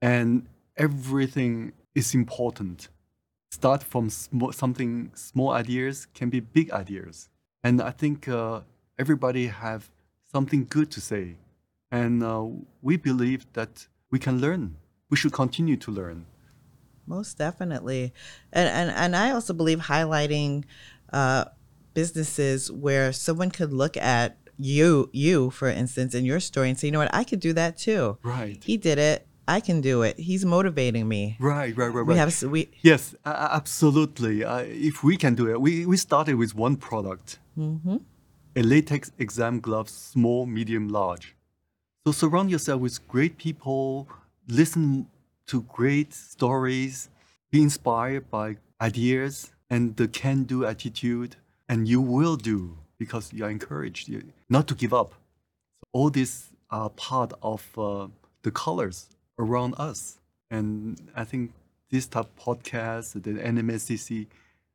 And 0.01 0.47
everything 0.77 1.73
is 1.93 2.13
important. 2.15 2.89
Start 3.51 3.83
from 3.83 4.09
small, 4.09 4.51
something 4.51 5.11
small 5.15 5.51
ideas 5.51 6.07
can 6.13 6.29
be 6.29 6.39
big 6.39 6.71
ideas. 6.71 7.29
And 7.63 7.81
I 7.81 7.91
think 7.91 8.27
uh, 8.27 8.61
everybody 8.97 9.47
have 9.47 9.89
something 10.31 10.65
good 10.69 10.91
to 10.91 11.01
say. 11.01 11.35
And 11.91 12.23
uh, 12.23 12.45
we 12.81 12.97
believe 12.97 13.45
that 13.53 13.87
we 14.11 14.19
can 14.19 14.39
learn. 14.39 14.75
We 15.09 15.17
should 15.17 15.33
continue 15.33 15.75
to 15.77 15.91
learn. 15.91 16.25
Most 17.05 17.39
definitely. 17.39 18.13
And, 18.53 18.69
and, 18.69 18.91
and 18.91 19.15
I 19.15 19.31
also 19.31 19.53
believe 19.53 19.79
highlighting 19.79 20.65
uh, 21.11 21.45
businesses 21.95 22.71
where 22.71 23.11
someone 23.11 23.49
could 23.49 23.73
look 23.73 23.97
at 23.97 24.37
you, 24.59 25.09
you, 25.13 25.49
for 25.49 25.69
instance, 25.69 26.13
in 26.13 26.25
your 26.25 26.39
story 26.39 26.69
and 26.69 26.77
say, 26.77 26.87
you 26.87 26.91
know 26.91 26.99
what, 26.99 27.13
I 27.13 27.23
could 27.23 27.39
do 27.39 27.53
that 27.53 27.77
too. 27.77 28.17
Right. 28.21 28.61
He 28.63 28.77
did 28.77 28.99
it. 28.99 29.25
I 29.47 29.61
can 29.61 29.81
do 29.81 30.03
it. 30.03 30.19
He's 30.19 30.45
motivating 30.45 31.07
me. 31.07 31.35
Right, 31.39 31.75
right, 31.75 31.87
right, 31.87 32.01
right. 32.01 32.05
We 32.05 32.17
have 32.17 32.43
we 32.43 32.69
yes, 32.83 33.15
uh, 33.25 33.47
absolutely. 33.51 34.43
Uh, 34.43 34.59
if 34.59 35.03
we 35.03 35.17
can 35.17 35.33
do 35.33 35.49
it, 35.49 35.59
we 35.59 35.87
we 35.87 35.97
started 35.97 36.35
with 36.35 36.53
one 36.53 36.75
product, 36.75 37.39
mm-hmm. 37.57 37.97
a 38.55 38.61
latex 38.61 39.11
exam 39.17 39.59
glove, 39.59 39.89
small, 39.89 40.45
medium, 40.45 40.87
large. 40.87 41.35
So 42.05 42.11
surround 42.11 42.51
yourself 42.51 42.79
with 42.79 43.07
great 43.07 43.39
people. 43.39 44.07
Listen 44.47 45.07
to 45.47 45.63
great 45.63 46.13
stories. 46.13 47.09
Be 47.49 47.63
inspired 47.63 48.29
by 48.29 48.57
ideas 48.79 49.51
and 49.67 49.95
the 49.95 50.07
can-do 50.07 50.63
attitude, 50.63 51.37
and 51.67 51.87
you 51.87 52.01
will 52.01 52.35
do 52.35 52.77
because 52.99 53.33
you 53.33 53.43
are 53.45 53.49
encouraged 53.49 54.13
not 54.49 54.67
to 54.67 54.75
give 54.75 54.93
up. 54.93 55.13
So 55.79 55.87
all 55.93 56.09
these 56.09 56.49
are 56.69 56.89
part 56.91 57.33
of 57.41 57.65
uh, 57.77 58.07
the 58.43 58.51
colors 58.51 59.07
around 59.39 59.73
us. 59.77 60.19
And 60.51 60.99
I 61.15 61.23
think 61.23 61.53
this 61.89 62.05
type 62.05 62.25
of 62.25 62.35
podcast, 62.35 63.13
the 63.13 63.31
NMSDC, 63.31 64.27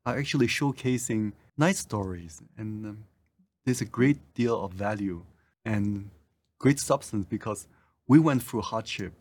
are 0.07 0.19
actually 0.19 0.47
showcasing 0.47 1.33
nice 1.57 1.79
stories. 1.79 2.43
And 2.57 2.87
um, 2.87 3.05
there's 3.65 3.81
a 3.81 3.85
great 3.85 4.19
deal 4.35 4.65
of 4.65 4.73
value 4.73 5.23
and 5.65 6.11
great 6.59 6.81
substance 6.81 7.27
because 7.27 7.67
we 8.09 8.19
went 8.19 8.43
through 8.43 8.63
hardship. 8.63 9.13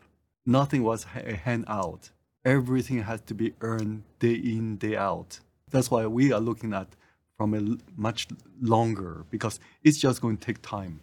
Nothing 0.46 0.82
was 0.82 1.06
a 1.14 1.34
handout. 1.34 2.10
Everything 2.44 3.02
has 3.02 3.20
to 3.22 3.34
be 3.34 3.54
earned 3.60 4.02
day 4.18 4.34
in, 4.34 4.76
day 4.76 4.96
out. 4.96 5.40
That's 5.70 5.90
why 5.90 6.06
we 6.06 6.32
are 6.32 6.40
looking 6.40 6.74
at 6.74 6.88
from 7.36 7.54
a 7.54 7.76
much 8.00 8.28
longer 8.60 9.24
because 9.30 9.58
it's 9.82 9.98
just 9.98 10.20
going 10.20 10.36
to 10.36 10.46
take 10.46 10.62
time. 10.62 11.00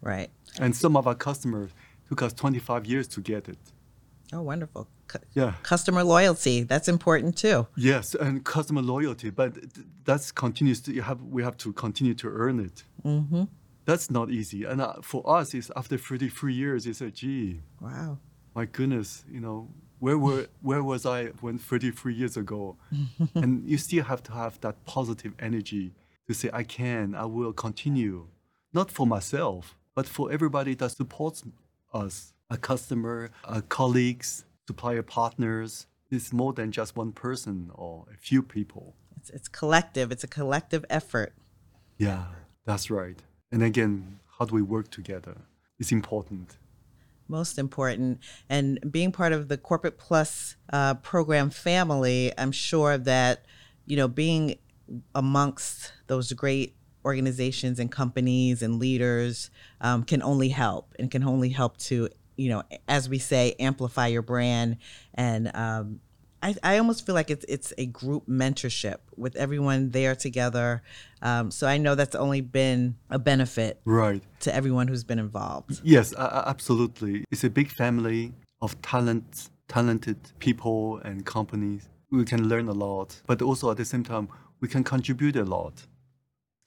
Right. 0.00 0.30
And 0.60 0.74
some 0.74 0.96
of 0.96 1.06
our 1.06 1.14
customers 1.14 1.70
took 2.08 2.22
us 2.22 2.32
25 2.32 2.86
years 2.86 3.08
to 3.08 3.20
get 3.20 3.48
it. 3.48 3.58
Oh, 4.32 4.42
wonderful. 4.42 4.88
C- 5.10 5.18
yeah. 5.34 5.54
Customer 5.62 6.02
loyalty, 6.02 6.62
that's 6.62 6.88
important 6.88 7.36
too. 7.36 7.66
Yes, 7.76 8.14
and 8.14 8.44
customer 8.44 8.82
loyalty, 8.82 9.30
but 9.30 9.56
that's 10.04 10.32
continues 10.32 10.80
to 10.80 10.92
you 10.92 11.02
have 11.02 11.22
we 11.22 11.44
have 11.44 11.56
to 11.58 11.72
continue 11.72 12.14
to 12.14 12.28
earn 12.28 12.58
it. 12.58 12.82
Mm-hmm. 13.04 13.44
That's 13.84 14.10
not 14.10 14.30
easy. 14.30 14.64
And 14.64 14.80
uh, 14.80 14.94
for 15.02 15.22
us, 15.30 15.54
it's 15.54 15.70
after 15.76 15.96
33 15.96 16.54
years, 16.54 16.86
it's 16.86 17.00
a 17.00 17.10
gee. 17.10 17.60
Wow. 17.80 18.18
My 18.52 18.64
goodness, 18.64 19.24
you 19.30 19.38
know, 19.38 19.68
where 19.98 20.18
were 20.18 20.46
where 20.60 20.82
was 20.82 21.06
I 21.06 21.26
when 21.40 21.58
33 21.58 22.14
years 22.14 22.36
ago? 22.36 22.76
and 23.34 23.68
you 23.68 23.78
still 23.78 24.04
have 24.04 24.22
to 24.24 24.32
have 24.32 24.60
that 24.60 24.84
positive 24.84 25.32
energy 25.38 25.92
to 26.26 26.34
say, 26.34 26.50
I 26.52 26.64
can, 26.64 27.14
I 27.14 27.24
will 27.24 27.52
continue. 27.52 28.26
Not 28.72 28.90
for 28.90 29.06
myself, 29.06 29.76
but 29.94 30.06
for 30.06 30.30
everybody 30.30 30.74
that 30.74 30.90
supports 30.90 31.44
us 31.94 32.34
a 32.50 32.56
customer, 32.56 33.30
a 33.44 33.62
colleagues, 33.62 34.44
supplier 34.66 35.02
partners. 35.02 35.86
It's 36.10 36.32
more 36.32 36.52
than 36.52 36.70
just 36.70 36.96
one 36.96 37.12
person 37.12 37.70
or 37.74 38.06
a 38.12 38.16
few 38.16 38.42
people. 38.42 38.94
It's, 39.16 39.30
it's 39.30 39.48
collective, 39.48 40.12
it's 40.12 40.24
a 40.24 40.28
collective 40.28 40.84
effort. 40.88 41.32
Yeah, 41.98 42.26
that's 42.64 42.90
right. 42.90 43.20
And 43.50 43.62
again, 43.62 44.20
how 44.38 44.44
do 44.44 44.54
we 44.54 44.62
work 44.62 44.90
together? 44.90 45.36
It's 45.78 45.92
important. 45.92 46.58
Most 47.28 47.58
important. 47.58 48.20
And 48.48 48.78
being 48.90 49.12
part 49.12 49.32
of 49.32 49.48
the 49.48 49.56
Corporate 49.58 49.98
Plus 49.98 50.56
uh, 50.72 50.94
program 50.94 51.50
family, 51.50 52.32
I'm 52.38 52.52
sure 52.52 52.98
that, 52.98 53.44
you 53.86 53.96
know, 53.96 54.08
being 54.08 54.56
amongst 55.14 55.92
those 56.06 56.32
great 56.32 56.76
organizations 57.04 57.78
and 57.78 57.90
companies 57.90 58.62
and 58.62 58.78
leaders 58.78 59.50
um, 59.80 60.04
can 60.04 60.22
only 60.22 60.48
help 60.48 60.94
and 60.98 61.10
can 61.10 61.24
only 61.24 61.48
help 61.50 61.76
to 61.78 62.08
you 62.36 62.50
know, 62.50 62.62
as 62.86 63.08
we 63.08 63.18
say, 63.18 63.54
amplify 63.58 64.06
your 64.08 64.22
brand. 64.22 64.76
And 65.14 65.50
um, 65.54 66.00
I, 66.46 66.54
I 66.62 66.78
almost 66.78 67.04
feel 67.04 67.16
like 67.16 67.28
it's 67.28 67.44
it's 67.48 67.72
a 67.76 67.86
group 67.86 68.28
mentorship 68.28 68.98
with 69.16 69.34
everyone 69.34 69.90
there 69.90 70.14
together. 70.14 70.82
Um, 71.20 71.50
so 71.50 71.66
I 71.66 71.76
know 71.76 71.96
that's 71.96 72.14
only 72.14 72.40
been 72.40 72.94
a 73.10 73.18
benefit, 73.18 73.80
right, 73.84 74.22
to 74.40 74.54
everyone 74.54 74.86
who's 74.86 75.02
been 75.02 75.18
involved. 75.18 75.80
Yes, 75.82 76.14
uh, 76.14 76.44
absolutely. 76.46 77.24
It's 77.32 77.42
a 77.42 77.50
big 77.50 77.68
family 77.68 78.32
of 78.62 78.80
talent, 78.80 79.50
talented 79.66 80.18
people 80.38 80.98
and 80.98 81.26
companies. 81.26 81.88
We 82.12 82.24
can 82.24 82.48
learn 82.48 82.68
a 82.68 82.72
lot, 82.86 83.20
but 83.26 83.42
also 83.42 83.72
at 83.72 83.76
the 83.76 83.84
same 83.84 84.04
time, 84.04 84.28
we 84.60 84.68
can 84.68 84.84
contribute 84.84 85.34
a 85.34 85.44
lot. 85.44 85.74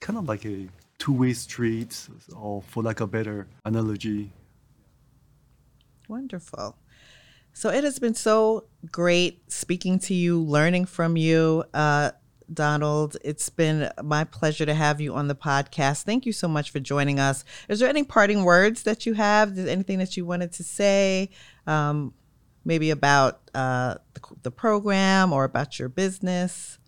Kind 0.02 0.18
of 0.18 0.28
like 0.28 0.44
a 0.44 0.68
two-way 0.98 1.32
street, 1.32 2.06
or 2.36 2.60
for 2.60 2.82
like 2.82 3.00
a 3.00 3.06
better 3.06 3.46
analogy, 3.64 4.30
Wonderful. 6.10 6.76
So 7.52 7.68
it 7.68 7.84
has 7.84 7.98
been 7.98 8.14
so 8.14 8.64
great 8.90 9.52
speaking 9.52 9.98
to 10.00 10.14
you, 10.14 10.40
learning 10.40 10.86
from 10.86 11.16
you, 11.16 11.64
uh, 11.74 12.12
Donald. 12.52 13.16
It's 13.22 13.48
been 13.48 13.90
my 14.02 14.24
pleasure 14.24 14.66
to 14.66 14.74
have 14.74 15.00
you 15.00 15.14
on 15.14 15.28
the 15.28 15.34
podcast. 15.34 16.02
Thank 16.02 16.26
you 16.26 16.32
so 16.32 16.48
much 16.48 16.70
for 16.70 16.80
joining 16.80 17.20
us. 17.20 17.44
Is 17.68 17.78
there 17.78 17.88
any 17.88 18.04
parting 18.04 18.44
words 18.44 18.82
that 18.84 19.06
you 19.06 19.14
have? 19.14 19.56
Is 19.58 19.66
anything 19.66 19.98
that 19.98 20.16
you 20.16 20.24
wanted 20.24 20.52
to 20.52 20.64
say? 20.64 21.30
Um, 21.66 22.14
maybe 22.64 22.90
about 22.90 23.40
uh, 23.54 23.96
the, 24.14 24.20
the, 24.42 24.50
program 24.50 25.32
or 25.32 25.44
about 25.44 25.78
your 25.78 25.88
business 25.88 26.78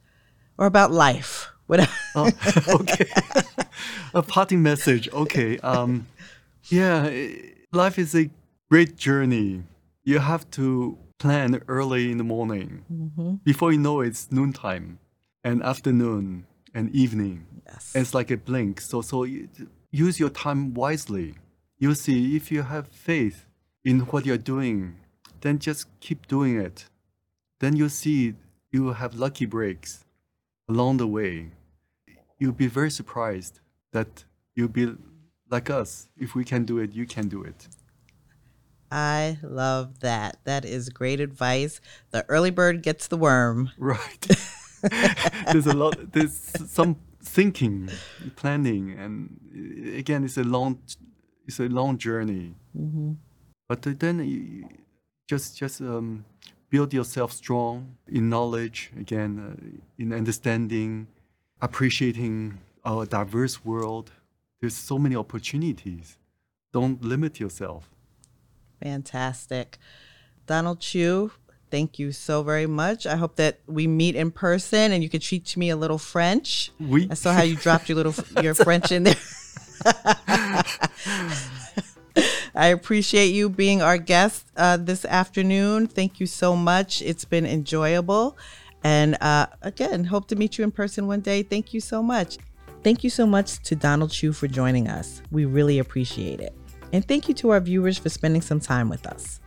or 0.58 0.66
about 0.66 0.90
life? 0.90 1.50
Whatever. 1.66 1.92
oh, 2.14 2.30
okay. 2.68 3.06
a 4.14 4.22
parting 4.22 4.62
message. 4.62 5.08
Okay. 5.12 5.58
Um, 5.58 6.06
yeah, 6.64 7.10
life 7.72 7.98
is 7.98 8.14
a 8.14 8.30
great 8.70 8.96
journey. 8.96 9.62
You 10.04 10.18
have 10.18 10.50
to 10.52 10.98
plan 11.18 11.62
early 11.68 12.10
in 12.10 12.18
the 12.18 12.24
morning. 12.24 12.84
Mm-hmm. 12.92 13.34
Before 13.44 13.72
you 13.72 13.78
know 13.78 14.00
it, 14.00 14.08
it's 14.08 14.32
noontime 14.32 14.98
and 15.44 15.62
afternoon 15.62 16.46
and 16.74 16.90
evening. 16.94 17.46
Yes. 17.66 17.92
It's 17.94 18.14
like 18.14 18.30
a 18.30 18.36
blink. 18.36 18.80
So, 18.80 19.02
so 19.02 19.24
use 19.90 20.18
your 20.18 20.30
time 20.30 20.74
wisely. 20.74 21.34
You 21.78 21.94
see, 21.94 22.36
if 22.36 22.50
you 22.50 22.62
have 22.62 22.88
faith 22.88 23.46
in 23.84 24.00
what 24.00 24.26
you're 24.26 24.38
doing, 24.38 24.96
then 25.40 25.58
just 25.58 25.86
keep 26.00 26.26
doing 26.26 26.58
it. 26.58 26.86
Then 27.60 27.76
you'll 27.76 27.88
see 27.88 28.34
you 28.72 28.82
will 28.82 28.94
have 28.94 29.14
lucky 29.14 29.46
breaks 29.46 30.04
along 30.68 30.96
the 30.96 31.06
way. 31.06 31.50
You'll 32.38 32.52
be 32.52 32.66
very 32.66 32.90
surprised 32.90 33.60
that 33.92 34.24
you'll 34.56 34.68
be 34.68 34.94
like 35.50 35.70
us. 35.70 36.08
If 36.16 36.34
we 36.34 36.44
can 36.44 36.64
do 36.64 36.78
it, 36.78 36.92
you 36.92 37.06
can 37.06 37.28
do 37.28 37.42
it. 37.42 37.68
I 38.92 39.38
love 39.42 40.00
that. 40.00 40.40
That 40.44 40.66
is 40.66 40.90
great 40.90 41.18
advice. 41.18 41.80
The 42.10 42.26
early 42.28 42.50
bird 42.50 42.82
gets 42.82 43.06
the 43.08 43.16
worm. 43.16 43.70
Right. 43.78 44.26
there's 45.50 45.66
a 45.66 45.72
lot. 45.72 46.12
There's 46.12 46.34
some 46.70 46.96
thinking, 47.24 47.88
planning, 48.36 48.92
and 48.98 49.96
again, 49.96 50.24
it's 50.24 50.36
a 50.36 50.44
long, 50.44 50.78
it's 51.46 51.58
a 51.58 51.68
long 51.68 51.96
journey. 51.96 52.54
Mm-hmm. 52.78 53.12
But 53.66 53.82
then, 53.82 54.68
just 55.26 55.56
just 55.56 55.80
um, 55.80 56.26
build 56.68 56.92
yourself 56.92 57.32
strong 57.32 57.96
in 58.08 58.28
knowledge. 58.28 58.92
Again, 59.00 59.32
uh, 59.40 60.02
in 60.02 60.12
understanding, 60.12 61.06
appreciating 61.62 62.58
our 62.84 63.06
diverse 63.06 63.64
world. 63.64 64.12
There's 64.60 64.76
so 64.76 64.98
many 64.98 65.16
opportunities. 65.16 66.18
Don't 66.72 67.02
limit 67.02 67.40
yourself. 67.40 67.91
Fantastic. 68.82 69.78
Donald 70.46 70.80
Chu, 70.80 71.30
thank 71.70 71.98
you 71.98 72.12
so 72.12 72.42
very 72.42 72.66
much. 72.66 73.06
I 73.06 73.16
hope 73.16 73.36
that 73.36 73.60
we 73.66 73.86
meet 73.86 74.16
in 74.16 74.30
person 74.30 74.92
and 74.92 75.02
you 75.02 75.08
can 75.08 75.20
teach 75.20 75.56
me 75.56 75.70
a 75.70 75.76
little 75.76 75.98
French. 75.98 76.70
Oui. 76.80 77.08
I 77.10 77.14
saw 77.14 77.32
how 77.32 77.42
you 77.42 77.56
dropped 77.56 77.88
your 77.88 77.96
little 77.96 78.14
your 78.42 78.54
French 78.54 78.90
in 78.92 79.04
there. 79.04 79.16
I 82.54 82.66
appreciate 82.66 83.28
you 83.28 83.48
being 83.48 83.80
our 83.80 83.96
guest 83.96 84.46
uh, 84.56 84.76
this 84.76 85.04
afternoon. 85.06 85.86
Thank 85.86 86.20
you 86.20 86.26
so 86.26 86.54
much. 86.54 87.00
It's 87.00 87.24
been 87.24 87.46
enjoyable. 87.46 88.36
And 88.84 89.16
uh, 89.20 89.46
again, 89.62 90.04
hope 90.04 90.28
to 90.28 90.36
meet 90.36 90.58
you 90.58 90.64
in 90.64 90.70
person 90.70 91.06
one 91.06 91.20
day. 91.20 91.42
Thank 91.42 91.72
you 91.72 91.80
so 91.80 92.02
much. 92.02 92.36
Thank 92.82 93.04
you 93.04 93.10
so 93.10 93.26
much 93.26 93.62
to 93.62 93.76
Donald 93.76 94.10
Chu 94.10 94.32
for 94.32 94.48
joining 94.48 94.88
us. 94.88 95.22
We 95.30 95.44
really 95.44 95.78
appreciate 95.78 96.40
it. 96.40 96.54
And 96.92 97.06
thank 97.06 97.28
you 97.28 97.34
to 97.36 97.50
our 97.50 97.60
viewers 97.60 97.98
for 97.98 98.08
spending 98.08 98.42
some 98.42 98.60
time 98.60 98.88
with 98.88 99.06
us. 99.06 99.40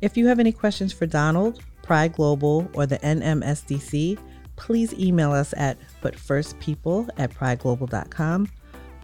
If 0.00 0.16
you 0.16 0.26
have 0.26 0.38
any 0.38 0.52
questions 0.52 0.92
for 0.92 1.06
Donald, 1.06 1.60
Pride 1.82 2.12
Global, 2.12 2.70
or 2.74 2.86
the 2.86 2.98
NMSDC, 2.98 4.18
please 4.56 4.92
email 4.94 5.32
us 5.32 5.54
at 5.56 5.78
butfirstpeople 6.02 7.08
at 7.16 7.30
prideglobal.com 7.30 8.48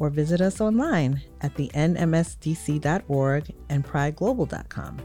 or 0.00 0.10
visit 0.10 0.40
us 0.40 0.60
online 0.60 1.22
at 1.40 1.54
the 1.54 1.68
nmsdc.org 1.74 3.54
and 3.68 3.84
prideglobal.com. 3.84 4.98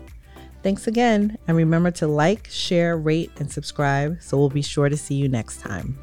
Thanks 0.62 0.88
again, 0.88 1.38
and 1.48 1.56
remember 1.56 1.92
to 1.92 2.08
like, 2.08 2.48
share, 2.50 2.98
rate, 2.98 3.32
and 3.40 3.50
subscribe 3.50 4.22
so 4.22 4.38
we'll 4.38 4.50
be 4.50 4.62
sure 4.62 4.90
to 4.90 4.98
see 4.98 5.16
you 5.16 5.30
next 5.30 5.62
time. 5.62 5.98